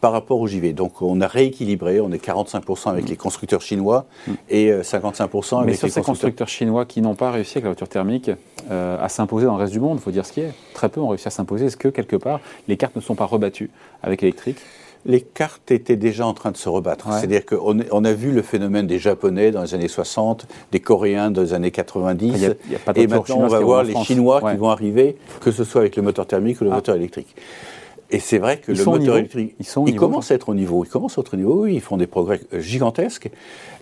par 0.00 0.12
rapport 0.12 0.38
au 0.38 0.46
JV. 0.46 0.72
Donc 0.72 1.02
on 1.02 1.20
a 1.20 1.26
rééquilibré, 1.26 2.00
on 2.00 2.12
est 2.12 2.24
45% 2.24 2.88
avec 2.88 3.08
les 3.08 3.16
constructeurs 3.16 3.62
chinois 3.62 4.06
et 4.48 4.70
euh, 4.70 4.82
55% 4.82 5.56
avec 5.56 5.66
Mais 5.66 5.72
les 5.72 5.76
sur 5.76 5.88
ces 5.88 5.94
constructeurs. 5.94 6.04
constructeurs 6.04 6.48
chinois 6.48 6.84
qui 6.84 7.00
n'ont 7.00 7.14
pas 7.14 7.30
réussi 7.30 7.58
avec 7.58 7.64
la 7.64 7.70
voiture 7.70 7.88
thermique 7.88 8.30
euh, 8.70 8.96
à 9.00 9.08
s'imposer 9.08 9.46
dans 9.46 9.56
le 9.56 9.60
reste 9.60 9.72
du 9.72 9.80
monde, 9.80 9.98
il 10.00 10.02
faut 10.02 10.10
dire 10.10 10.24
ce 10.24 10.32
qui 10.32 10.40
est. 10.40 10.52
Très 10.72 10.88
peu 10.88 11.00
ont 11.00 11.08
réussi 11.08 11.28
à 11.28 11.30
s'imposer. 11.30 11.66
Est-ce 11.66 11.76
que 11.76 11.88
quelque 11.88 12.16
part, 12.16 12.40
les 12.68 12.76
cartes 12.76 12.96
ne 12.96 13.00
sont 13.00 13.14
pas 13.14 13.26
rebattues 13.26 13.70
avec 14.02 14.22
l'électrique? 14.22 14.58
Les 15.06 15.20
cartes 15.20 15.70
étaient 15.70 15.96
déjà 15.96 16.26
en 16.26 16.32
train 16.32 16.50
de 16.50 16.56
se 16.56 16.68
rebattre. 16.68 17.08
Ouais. 17.08 17.14
C'est-à-dire 17.18 17.44
qu'on 17.44 17.78
on 17.90 18.04
a 18.04 18.12
vu 18.14 18.30
le 18.32 18.40
phénomène 18.42 18.86
des 18.86 18.98
Japonais 18.98 19.50
dans 19.50 19.62
les 19.62 19.74
années 19.74 19.88
60, 19.88 20.46
des 20.72 20.80
Coréens 20.80 21.30
dans 21.30 21.42
les 21.42 21.52
années 21.52 21.70
90. 21.70 22.32
Il 22.34 22.40
y 22.42 22.46
a- 22.46 22.54
il 22.66 22.72
y 22.72 22.74
a 22.74 22.78
pas 22.78 22.92
et 22.96 23.06
maintenant, 23.06 23.36
on 23.40 23.46
va 23.46 23.60
voir 23.60 23.84
les 23.84 23.92
France. 23.92 24.06
Chinois 24.06 24.42
Ouais. 24.42 24.52
qui 24.52 24.58
vont 24.58 24.70
arriver, 24.70 25.16
que 25.40 25.50
ce 25.50 25.62
soit 25.64 25.82
avec 25.82 25.96
le 25.96 26.02
moteur 26.02 26.26
thermique 26.26 26.60
ou 26.60 26.64
le 26.64 26.70
Ah. 26.72 26.76
moteur 26.76 26.96
électrique. 26.96 27.34
Et 28.10 28.18
c'est 28.20 28.38
vrai 28.38 28.58
que 28.58 28.70
Ils 28.70 28.78
le 28.78 28.84
moteur 28.84 29.16
électrique, 29.16 29.54
Ils 29.58 29.66
sont 29.66 29.84
niveau, 29.84 29.98
commencent 29.98 30.30
à 30.30 30.34
être 30.36 30.48
au 30.50 30.54
niveau. 30.54 30.84
Ils 30.84 30.88
commencent 30.88 31.18
à 31.18 31.20
être 31.22 31.34
au 31.34 31.36
niveau. 31.36 31.64
Oui, 31.64 31.74
ils 31.74 31.80
font 31.80 31.96
des 31.96 32.06
progrès 32.06 32.40
euh, 32.52 32.60
gigantesques. 32.60 33.28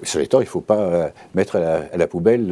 Sur 0.03 0.21
les 0.21 0.27
temps, 0.27 0.39
il 0.41 0.45
ne 0.45 0.49
faut 0.49 0.61
pas 0.61 0.79
euh, 0.79 1.09
mettre 1.35 1.57
à 1.57 1.61
la, 1.61 1.75
à 1.93 1.97
la 1.97 2.07
poubelle 2.07 2.49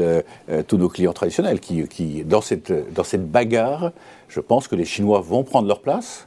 euh, 0.51 0.63
tous 0.67 0.77
nos 0.77 0.89
clients 0.89 1.13
traditionnels 1.13 1.59
qui, 1.59 1.87
qui, 1.89 2.23
dans 2.25 2.41
cette 2.41 2.73
dans 2.95 3.05
cette 3.05 3.31
bagarre, 3.31 3.93
je 4.29 4.41
pense 4.41 4.69
que 4.69 4.77
les 4.77 4.85
Chinois 4.85 5.21
vont 5.21 5.43
prendre 5.43 5.67
leur 5.69 5.81
place, 5.81 6.27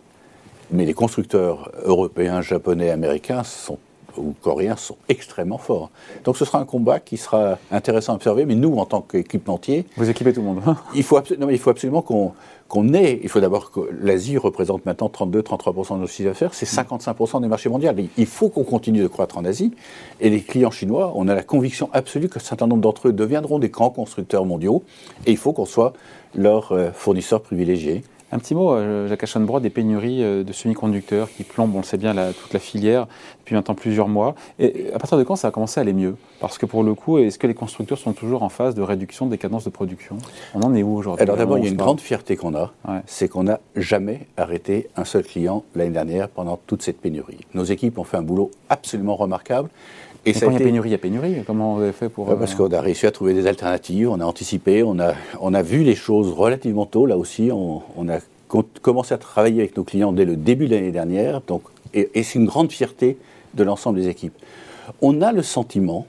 mais 0.74 0.86
les 0.86 0.94
constructeurs 0.94 1.72
européens, 1.84 2.42
japonais, 2.42 2.90
américains 2.90 3.44
sont 3.44 3.78
ou 4.16 4.36
coréens 4.44 4.76
sont 4.76 4.98
extrêmement 5.10 5.58
forts. 5.58 5.90
Donc 6.24 6.38
ce 6.38 6.46
sera 6.46 6.60
un 6.60 6.66
combat 6.66 7.00
qui 7.00 7.18
sera 7.18 7.58
intéressant 7.72 8.14
à 8.14 8.16
observer, 8.18 8.46
mais 8.46 8.54
nous, 8.54 8.78
en 8.78 8.86
tant 8.86 9.02
qu'équipementier, 9.02 9.86
Vous 9.98 10.08
équipez 10.08 10.32
tout 10.34 10.42
le 10.42 10.46
monde. 10.48 10.62
il 10.96 11.02
faut, 11.02 11.18
abso- 11.18 11.36
non, 11.40 11.48
mais 11.48 11.54
il 11.54 11.60
faut 11.60 11.72
absolument 11.72 12.02
qu'on 12.04 12.34
qu'on 12.70 12.94
ait, 12.94 13.20
il 13.22 13.30
faut 13.30 13.40
d'abord 13.40 13.70
que 13.72 13.82
l'Asie 14.02 14.38
représente 14.38 14.86
maintenant 14.88 15.08
32-33% 15.08 15.96
de 15.96 16.02
nos 16.02 16.08
chiffres 16.08 16.30
d'affaires, 16.30 16.54
c'est 16.56 16.66
55% 16.68 17.42
des 17.42 17.48
marchés 17.48 17.70
mondiaux. 17.70 17.92
Il- 17.98 18.10
Il 18.18 18.26
faut 18.26 18.50
qu'on 18.50 18.64
continue 18.64 19.02
de 19.02 19.08
croître 19.08 19.38
en 19.38 19.46
Asie. 19.46 19.74
Et 20.20 20.30
les 20.32 20.42
clients 20.42 20.72
chinois, 20.72 21.12
on 21.16 21.28
a 21.28 21.36
la 21.36 21.44
conviction 21.44 21.90
absolue 21.94 22.30
qu'un 22.30 22.40
certain 22.40 22.66
nombre 22.68 22.82
d'entre 22.82 23.10
eux 23.10 23.14
deviendront 23.14 23.60
des 23.60 23.70
grands 23.70 23.90
constructeurs 23.92 24.46
mondiaux. 24.46 24.84
Et 25.28 25.32
il 25.32 25.38
faut 25.38 25.54
qu'on 25.54 25.66
soit 25.66 25.94
leur 26.36 26.72
euh, 26.72 26.90
fournisseur 26.94 27.42
privilégié. 27.42 28.04
Un 28.34 28.40
petit 28.40 28.56
mot, 28.56 28.74
euh, 28.74 29.08
Jacques 29.08 29.22
Aschenbroich, 29.22 29.62
des 29.62 29.70
pénuries 29.70 30.24
euh, 30.24 30.44
de 30.44 30.52
semi-conducteurs 30.54 31.30
qui 31.30 31.44
plombent, 31.44 31.76
on 31.76 31.80
le 31.82 31.84
sait 31.84 31.98
bien, 31.98 32.16
la- 32.16 32.34
toute 32.34 32.52
la 32.52 32.60
filière 32.60 33.06
depuis 33.42 33.54
maintenant 33.54 33.76
plusieurs 33.76 34.08
mois. 34.08 34.34
Et 34.58 34.88
à 34.92 34.98
partir 34.98 35.20
de 35.20 35.24
quand 35.24 35.36
ça 35.36 35.50
a 35.50 35.52
commencé 35.52 35.80
à 35.80 35.82
aller 35.82 35.94
mieux? 35.94 36.16
Parce 36.40 36.58
que 36.58 36.66
pour 36.66 36.82
le 36.84 36.96
coup, 36.96 37.20
est-ce 37.20 37.38
que 37.38 37.46
les 37.46 37.54
constructeurs 37.54 38.00
sont 38.00 38.14
toujours 38.14 38.42
en 38.42 38.50
phase 38.50 38.74
de 38.74 38.82
réduction 38.82 39.28
des 39.28 39.38
cadences 39.38 39.66
de 39.66 39.70
production? 39.70 40.18
On 40.56 40.62
en 40.62 40.74
est 40.74 40.82
où 40.82 40.96
aujourd'hui? 40.96 41.22
Alors 41.22 41.38
d'abord, 41.38 41.60
il 41.60 41.66
y 41.66 41.68
a 41.68 41.70
une 41.70 41.78
grande 41.78 42.02
fierté 42.02 42.36
qu'on 42.36 42.56
a, 42.56 42.74
Ouais. 42.88 43.02
c'est 43.06 43.28
qu'on 43.28 43.44
n'a 43.44 43.60
jamais 43.76 44.22
arrêté 44.36 44.90
un 44.98 45.06
seul 45.06 45.24
client 45.24 45.64
l'année 45.76 45.92
dernière 45.92 46.28
pendant 46.28 46.58
toute 46.66 46.82
cette 46.82 47.00
pénurie. 47.02 47.42
Nos 47.54 47.66
équipes 47.66 48.00
ont 48.00 48.04
fait 48.04 48.18
un 48.18 48.24
boulot 48.24 48.50
absolument 48.68 49.16
remarquable. 49.16 49.70
Et 50.26 50.34
ça 50.34 50.46
quand 50.46 50.52
il 50.52 50.60
y 50.60 50.62
a 50.62 50.66
pénurie, 50.66 50.90
il 50.90 50.92
y 50.94 50.96
a 50.96 51.00
pénurie. 51.00 51.44
Comment 51.46 51.76
vous 51.76 51.82
avez 51.82 51.92
fait 51.92 52.10
pour... 52.10 52.26
Parce 52.38 52.54
euh, 52.54 52.56
qu'on 52.56 52.72
a 52.72 52.80
réussi 52.82 53.06
à 53.06 53.12
trouver 53.12 53.34
des 53.34 53.46
alternatives, 53.46 54.10
on 54.10 54.20
a 54.20 54.26
anticipé, 54.26 54.84
on 54.84 54.98
a, 55.00 55.14
on 55.42 55.54
a 55.54 55.62
vu 55.62 55.84
les 55.84 55.96
choses 55.96 56.32
relativement 56.32 56.86
tôt. 56.86 57.06
Là 57.06 57.18
aussi, 57.18 57.50
on, 57.52 57.82
on 57.98 58.08
a 58.08 58.20
com- 58.48 58.64
commencé 58.82 59.14
à 59.14 59.18
travailler 59.18 59.60
avec 59.60 59.76
nos 59.76 59.84
clients 59.84 60.14
dès 60.14 60.26
le 60.26 60.38
début 60.38 60.68
de 60.68 60.76
l'année 60.76 60.92
dernière. 60.92 61.42
Donc, 61.42 61.64
et 61.94 62.10
et 62.14 62.24
c'est 62.24 62.40
une 62.40 62.46
grande 62.46 62.72
fierté 62.72 63.18
de 63.54 63.64
l'ensemble 63.64 64.00
des 64.00 64.08
équipes. 64.08 64.34
On 65.02 65.22
a 65.22 65.32
le 65.34 65.42
sentiment 65.42 66.08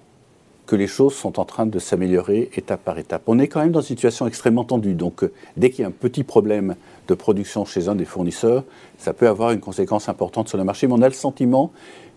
que 0.66 0.76
les 0.76 0.86
choses 0.86 1.14
sont 1.14 1.38
en 1.38 1.44
train 1.44 1.66
de 1.66 1.78
s'améliorer 1.78 2.48
étape 2.56 2.82
par 2.82 2.98
étape. 2.98 3.22
On 3.26 3.38
est 3.38 3.48
quand 3.48 3.60
même 3.60 3.72
dans 3.72 3.82
une 3.82 3.86
situation 3.86 4.26
extrêmement 4.26 4.64
tendue. 4.64 4.94
Donc, 4.94 5.22
euh, 5.22 5.30
dès 5.58 5.68
qu'il 5.68 5.82
y 5.82 5.84
a 5.84 5.88
un 5.88 5.90
petit 5.90 6.22
problème 6.22 6.76
de 7.06 7.14
production 7.14 7.66
chez 7.66 7.88
un 7.88 7.94
des 7.94 8.06
fournisseurs, 8.06 8.64
ça 8.96 9.12
peut 9.12 9.28
avoir 9.28 9.50
une 9.50 9.60
conséquence 9.60 10.08
importante 10.08 10.48
sur 10.48 10.56
le 10.56 10.64
marché. 10.64 10.86
Mais 10.86 10.94
on 10.94 11.02
a 11.02 11.08
le 11.08 11.14
sentiment 11.14 11.70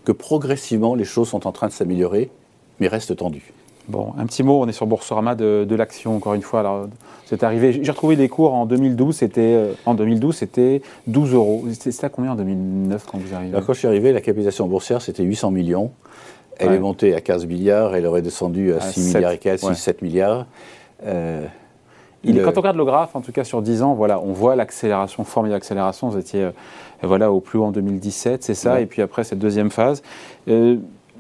que 0.08 0.14
progressivement, 0.14 0.96
les 0.96 1.04
choses 1.04 1.28
sont 1.28 1.46
en 1.48 1.52
train 1.52 1.68
de 1.68 1.74
s'améliorer, 1.74 2.30
mais 2.80 2.88
restent 2.88 3.14
tendues. 3.18 3.52
Bon, 3.90 4.14
un 4.18 4.26
petit 4.26 4.42
mot, 4.42 4.62
on 4.62 4.68
est 4.70 4.72
sur 4.72 4.88
Boursorama 4.88 5.36
de, 5.36 5.66
de 5.68 5.76
l'action, 5.76 6.16
encore 6.16 6.34
une 6.34 6.42
fois. 6.42 6.62
Alors, 6.62 6.88
c'est 7.26 7.44
arrivé, 7.44 7.80
j'ai 7.84 7.92
retrouvé 7.92 8.16
des 8.16 8.30
cours 8.30 8.54
en 8.54 8.66
2012, 8.66 9.14
c'était, 9.18 9.42
euh, 9.42 9.74
en 9.86 9.96
2012, 9.96 10.34
c'était 10.36 10.82
12 11.08 11.34
euros. 11.34 11.66
C'était 11.78 12.06
à 12.06 12.10
combien 12.10 12.32
en 12.32 12.36
2009 12.36 13.06
quand 13.06 13.18
vous 13.18 13.34
arrivez? 13.36 13.54
Alors, 13.54 13.66
quand 13.66 13.74
je 13.74 13.80
suis 13.80 13.88
arrivé, 13.88 14.14
la 14.14 14.22
capitalisation 14.22 14.66
boursière, 14.68 15.02
c'était 15.02 15.24
800 15.24 15.52
millions. 15.52 15.92
Elle 16.58 16.70
Ouais. 16.70 16.76
est 16.76 16.80
montée 16.80 17.14
à 17.14 17.20
15 17.22 17.46
milliards, 17.46 17.94
elle 17.94 18.06
aurait 18.06 18.22
descendu 18.22 18.74
à 18.74 18.78
À 18.78 18.80
6 18.82 19.02
sept, 19.04 19.16
milliards 19.16 19.32
et 19.34 19.38
quelques, 19.38 19.64
ouais. 19.64 19.74
6-7 19.74 20.02
milliards. 20.02 20.48
Euh, 21.06 21.46
Il 22.24 22.42
Quand 22.42 22.54
on 22.58 22.62
regarde 22.62 22.78
le 22.78 22.86
graphe, 22.86 23.16
en 23.16 23.22
tout 23.22 23.32
cas 23.32 23.44
sur 23.44 23.62
10 23.62 23.84
ans, 23.84 23.94
voilà, 23.94 24.20
on 24.20 24.34
voit 24.34 24.56
l'accélération, 24.56 25.24
formidable 25.24 25.58
accélération. 25.58 26.10
Vous 26.10 26.18
étiez 26.18 26.44
euh, 26.44 26.52
voilà, 27.04 27.32
au 27.32 27.40
plus 27.40 27.60
haut 27.60 27.66
en 27.66 27.72
2017, 27.72 28.44
c'est 28.44 28.54
ça, 28.54 28.74
Ouais. 28.74 28.84
et 28.84 28.86
puis 28.86 29.02
après 29.02 29.24
cette 29.24 29.40
deuxième 29.40 29.70
phase. 29.70 30.02
Euh, 30.48 30.78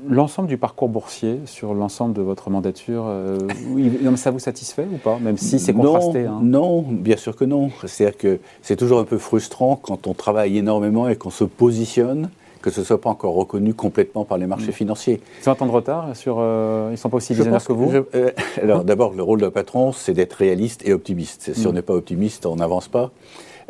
L'ensemble 0.07 0.47
du 0.47 0.57
parcours 0.57 0.89
boursier 0.89 1.39
sur 1.45 1.73
l'ensemble 1.73 2.13
de 2.13 2.21
votre 2.21 2.51
mandature, 2.51 3.05
euh, 3.07 3.39
ça 4.15 4.29
vous 4.29 4.37
satisfait 4.39 4.85
ou 4.93 4.97
pas 4.97 5.17
Même 5.19 5.37
si 5.37 5.59
c'est 5.59 5.73
contrasté. 5.73 6.23
Non, 6.23 6.31
hein. 6.31 6.39
non, 6.43 6.85
bien 6.87 7.17
sûr 7.17 7.35
que 7.35 7.45
non. 7.45 7.71
C'est-à-dire 7.83 8.17
que 8.17 8.39
c'est 8.61 8.75
toujours 8.75 8.99
un 8.99 9.05
peu 9.05 9.17
frustrant 9.17 9.75
quand 9.75 10.05
on 10.05 10.13
travaille 10.13 10.57
énormément 10.57 11.09
et 11.09 11.15
qu'on 11.15 11.31
se 11.31 11.43
positionne, 11.43 12.29
que 12.61 12.69
ce 12.69 12.79
ne 12.81 12.85
soit 12.85 12.99
pas 13.01 13.09
encore 13.09 13.33
reconnu 13.35 13.73
complètement 13.73 14.25
par 14.25 14.37
les 14.37 14.47
marchés 14.47 14.69
Mm. 14.69 14.73
financiers. 14.73 15.21
Ils 15.43 15.49
ont 15.49 15.51
un 15.51 15.55
temps 15.55 15.65
de 15.65 15.71
retard 15.71 16.15
sur. 16.15 16.37
euh, 16.39 16.87
ils 16.89 16.91
ne 16.91 16.95
sont 16.97 17.09
pas 17.09 17.17
aussi 17.17 17.33
visionnaires 17.33 17.63
que 17.63 17.73
vous 17.73 17.91
je- 17.91 17.97
euh, 18.17 18.31
alors 18.61 18.83
d'abord, 18.83 19.13
le 19.13 19.23
rôle 19.23 19.41
d'un 19.41 19.51
patron, 19.51 19.91
c'est 19.91 20.13
d'être 20.13 20.33
réaliste 20.33 20.81
et 20.87 20.93
optimiste. 20.93 21.53
Si 21.53 21.65
Mm. 21.65 21.69
on 21.69 21.73
n'est 21.73 21.81
pas 21.81 21.93
optimiste, 21.93 22.45
on 22.45 22.55
n'avance 22.57 22.87
pas. 22.87 23.11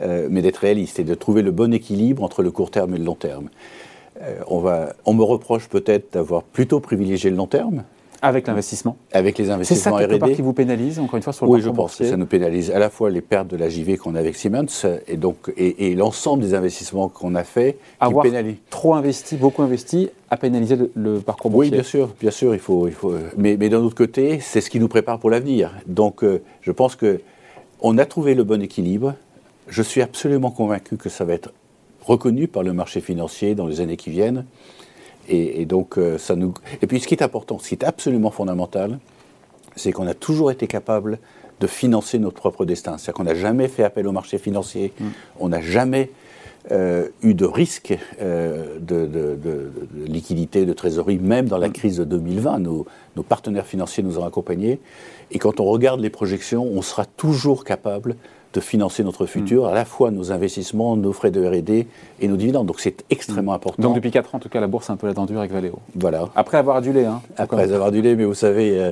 Euh, 0.01 0.27
mais 0.29 0.43
d'être 0.43 0.57
réaliste 0.57 0.99
et 0.99 1.03
de 1.03 1.15
trouver 1.15 1.41
le 1.41 1.49
bon 1.51 1.73
équilibre 1.73 2.23
entre 2.23 2.43
le 2.43 2.51
court 2.51 2.69
terme 2.69 2.93
et 2.93 2.97
le 2.99 3.03
long 3.03 3.15
terme. 3.15 3.49
Euh, 4.21 4.35
on, 4.47 4.59
va, 4.59 4.93
on 5.05 5.13
me 5.13 5.23
reproche 5.23 5.67
peut-être 5.69 6.13
d'avoir 6.13 6.43
plutôt 6.43 6.79
privilégié 6.79 7.29
le 7.31 7.35
long 7.35 7.47
terme 7.47 7.83
Avec 8.21 8.47
l'investissement. 8.47 8.97
avec 9.11 9.37
les 9.37 9.43
C'est 9.45 9.49
ça 9.49 9.55
investissements 9.55 9.97
quelque 9.97 10.15
part 10.17 10.27
R&D. 10.29 10.35
qui 10.35 10.41
vous 10.41 10.53
pénalise, 10.53 10.99
encore 10.99 11.17
une 11.17 11.23
fois, 11.23 11.33
sur 11.33 11.45
le 11.45 11.51
Oui, 11.51 11.61
je 11.61 11.69
pense 11.69 11.95
que 11.97 12.05
ça 12.05 12.17
nous 12.17 12.25
pénalise 12.25 12.71
à 12.71 12.79
la 12.79 12.89
fois 12.89 13.09
les 13.09 13.21
pertes 13.21 13.47
de 13.47 13.57
la 13.57 13.69
JV 13.69 13.97
qu'on 13.97 14.15
a 14.15 14.19
avec 14.19 14.35
Siemens 14.35 14.65
et 15.07 15.17
donc 15.17 15.51
et, 15.57 15.91
et 15.91 15.95
l'ensemble 15.95 16.41
des 16.43 16.53
investissements 16.53 17.09
qu'on 17.09 17.35
a 17.35 17.43
fait 17.43 17.73
qui 17.73 17.79
Avoir 17.99 18.23
pénalisent. 18.23 18.55
trop 18.69 18.95
investi, 18.95 19.35
beaucoup 19.35 19.61
investi, 19.61 20.09
à 20.29 20.37
pénaliser 20.37 20.75
le, 20.75 20.91
le 20.95 21.19
parcours 21.19 21.51
Oui, 21.51 21.67
boursier. 21.69 21.71
bien 21.71 21.83
sûr, 21.83 22.09
bien 22.19 22.31
sûr, 22.31 22.53
il 22.53 22.59
faut, 22.59 22.87
il 22.87 22.93
faut. 22.93 23.13
Mais, 23.37 23.55
mais 23.57 23.69
d'un 23.69 23.79
autre 23.81 23.95
côté, 23.95 24.39
c'est 24.41 24.61
ce 24.61 24.69
qui 24.69 24.79
nous 24.79 24.87
prépare 24.87 25.19
pour 25.19 25.29
l'avenir. 25.29 25.71
Donc, 25.85 26.23
euh, 26.23 26.41
je 26.61 26.71
pense 26.71 26.95
que 26.95 27.21
on 27.81 27.97
a 27.97 28.05
trouvé 28.05 28.33
le 28.35 28.43
bon 28.43 28.61
équilibre. 28.61 29.13
Je 29.67 29.81
suis 29.83 30.01
absolument 30.01 30.49
convaincu 30.49 30.97
que 30.97 31.09
ça 31.09 31.25
va 31.25 31.33
être 31.33 31.51
reconnu 32.03 32.47
par 32.47 32.63
le 32.63 32.73
marché 32.73 33.01
financier 33.01 33.53
dans 33.53 33.67
les 33.67 33.81
années 33.81 33.97
qui 33.97 34.09
viennent. 34.09 34.45
Et, 35.29 35.61
et 35.61 35.65
donc, 35.65 35.97
euh, 35.97 36.17
ça 36.17 36.35
nous. 36.35 36.53
Et 36.81 36.87
puis, 36.87 36.99
ce 36.99 37.07
qui 37.07 37.13
est 37.13 37.23
important, 37.23 37.59
ce 37.59 37.69
qui 37.69 37.75
est 37.75 37.83
absolument 37.83 38.31
fondamental, 38.31 38.99
c'est 39.75 39.91
qu'on 39.91 40.07
a 40.07 40.13
toujours 40.13 40.51
été 40.51 40.67
capable 40.67 41.19
de 41.59 41.67
financer 41.67 42.19
notre 42.19 42.35
propre 42.35 42.65
destin. 42.65 42.97
C'est-à-dire 42.97 43.13
qu'on 43.15 43.23
n'a 43.23 43.35
jamais 43.35 43.67
fait 43.67 43.83
appel 43.83 44.07
au 44.07 44.11
marché 44.11 44.37
financier, 44.37 44.93
on 45.39 45.49
n'a 45.49 45.61
jamais 45.61 46.11
euh, 46.71 47.07
eu 47.23 47.33
de 47.33 47.45
risque 47.45 47.97
euh, 48.21 48.77
de, 48.79 49.05
de- 49.05 49.35
de- 49.35 49.71
de 49.93 50.05
liquidité, 50.05 50.65
de 50.65 50.73
trésorerie, 50.73 51.17
même 51.17 51.47
dans 51.47 51.57
la 51.57 51.69
crise 51.69 51.97
de 51.97 52.03
2020. 52.03 52.59
Nos, 52.59 52.85
nos 53.15 53.23
partenaires 53.23 53.65
financiers 53.65 54.03
nous 54.03 54.19
ont 54.19 54.25
accompagnés. 54.25 54.79
Et 55.31 55.39
quand 55.39 55.59
on 55.59 55.65
regarde 55.65 55.99
les 56.01 56.09
projections, 56.09 56.63
on 56.65 56.81
sera 56.81 57.05
toujours 57.05 57.63
capable 57.63 58.15
de 58.53 58.59
financer 58.59 59.03
notre 59.03 59.25
futur, 59.25 59.63
Mm. 59.65 59.67
à 59.67 59.73
la 59.73 59.85
fois 59.85 60.09
nos 60.11 60.31
investissements, 60.31 60.95
nos 60.95 61.13
frais 61.13 61.31
de 61.31 61.45
R&D 61.45 61.87
et 62.19 62.27
nos 62.27 62.37
dividendes. 62.37 62.65
Donc 62.67 62.79
c'est 62.79 63.03
extrêmement 63.09 63.53
important. 63.53 63.81
Mm. 63.81 63.83
Donc 63.83 63.95
depuis 63.95 64.11
4 64.11 64.33
ans, 64.33 64.37
en 64.37 64.41
tout 64.41 64.49
cas, 64.49 64.59
la 64.59 64.67
bourse 64.67 64.89
est 64.89 64.93
un 64.93 64.95
peu 64.97 65.07
la 65.07 65.13
dure 65.13 65.39
avec 65.39 65.51
Valeo. 65.51 65.79
voilà. 65.95 66.29
Après 66.35 66.57
avoir 66.57 66.77
adulé, 66.77 67.05
hein. 67.05 67.21
Après 67.37 67.71
avoir 67.71 67.91
du 67.91 68.01
lait, 68.01 68.15
mais 68.15 68.25
vous 68.25 68.33
savez, 68.33 68.79
euh, 68.79 68.91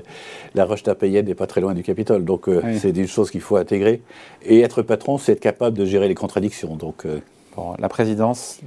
la 0.56 0.66
roche 0.66 0.84
tapayenne 0.84 1.26
n'est 1.26 1.36
pas 1.36 1.48
très 1.48 1.62
loin 1.62 1.74
du 1.74 1.84
Capitole. 1.84 2.26
Donc 2.26 2.48
euh, 2.50 2.62
Oui. 2.64 2.80
c'est 2.80 2.92
des 2.92 3.08
choses 3.08 3.32
qu'il 3.32 3.42
faut 3.42 3.56
intégrer. 3.58 4.02
Et 4.44 4.60
être 4.62 4.82
patron, 4.82 5.18
c'est 5.18 5.32
être 5.34 5.40
capable 5.40 5.78
de 5.78 5.86
gérer 5.86 6.08
les 6.08 6.16
contradictions. 6.16 6.76
Donc 6.76 7.06
euh, 7.06 7.20
Bon, 7.56 7.74
la 7.80 7.88
présidence 7.88 8.60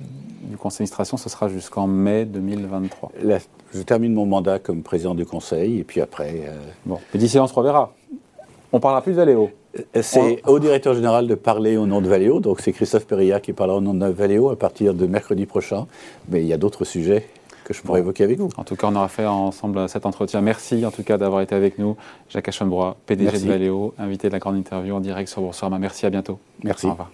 du 0.45 0.57
conseil 0.57 0.79
d'administration, 0.79 1.19
ce 1.19 1.29
sera 1.29 1.49
jusqu'en 1.49 1.87
mai 1.87 2.25
2023. 2.25 3.13
là, 3.23 3.39
je 3.75 3.83
termine 3.83 4.15
mon 4.15 4.25
mandat 4.25 4.59
comme 4.59 4.83
président 4.83 5.15
du 5.15 5.27
conseil. 5.27 5.79
Et 5.81 5.85
puis 5.85 6.01
après, 6.01 6.45
euh, 6.49 6.57
Bon, 6.87 6.99
mais 7.13 7.21
d'ici 7.21 7.37
là, 7.37 7.45
on 7.45 7.47
se 7.47 7.53
reverra. 7.53 7.93
On 8.73 8.81
parlera 8.81 9.03
plus 9.03 9.13
de 9.13 9.17
Valeo. 9.17 9.51
c'est 10.03 10.43
au 10.47 10.59
directeur 10.59 10.95
général 10.95 11.27
de 11.27 11.35
parler 11.35 11.77
au 11.77 11.87
nom 11.87 12.01
de 12.01 12.09
Valeo. 12.09 12.41
Donc 12.41 12.61
c'est 12.61 12.73
Christophe 12.73 13.07
Perilla 13.07 13.41
qui 13.41 13.53
parlera 13.53 13.79
au 13.79 13.81
nom 13.81 13.95
de 13.95 14.07
Valeo 14.07 14.51
à 14.51 14.57
partir 14.57 14.95
de 14.95 15.07
mercredi 15.07 15.47
prochain. 15.47 15.87
Mais 16.29 16.43
il 16.43 16.47
y 16.47 16.53
a 16.53 16.59
d'autres 16.59 16.85
sujets 16.85 17.27
que 17.65 17.75
je 17.75 17.83
pourrais 17.83 18.01
évoquer 18.01 18.25
avec 18.25 18.39
vous. 18.39 18.49
En 18.57 18.65
tout 18.65 18.77
cas, 18.77 18.89
on 18.91 18.97
aura 18.97 19.09
fait 19.09 19.27
ensemble 19.27 19.89
cet 19.89 20.07
entretien. 20.07 20.41
Merci 20.41 20.87
en 20.87 20.91
tout 20.91 21.03
cas 21.03 21.19
d'avoir 21.19 21.43
été 21.43 21.55
avec 21.55 21.79
nous. 21.79 21.97
Jacques 22.31 22.49
Aschenbrois, 22.49 22.97
PDG 23.07 23.31
Merci. 23.31 23.45
de 23.45 23.51
Valeo, 23.51 23.95
invité 23.99 24.29
de 24.29 24.33
la 24.33 24.39
grande 24.39 24.57
interview 24.57 24.95
en 24.95 25.01
direct 25.01 25.29
sur 25.29 25.43
Boursorama. 25.43 25.79
Merci, 25.79 26.07
à 26.07 26.11
bientôt. 26.11 26.39
Merci. 26.65 26.87
Au 26.87 26.91
revoir. 26.91 27.11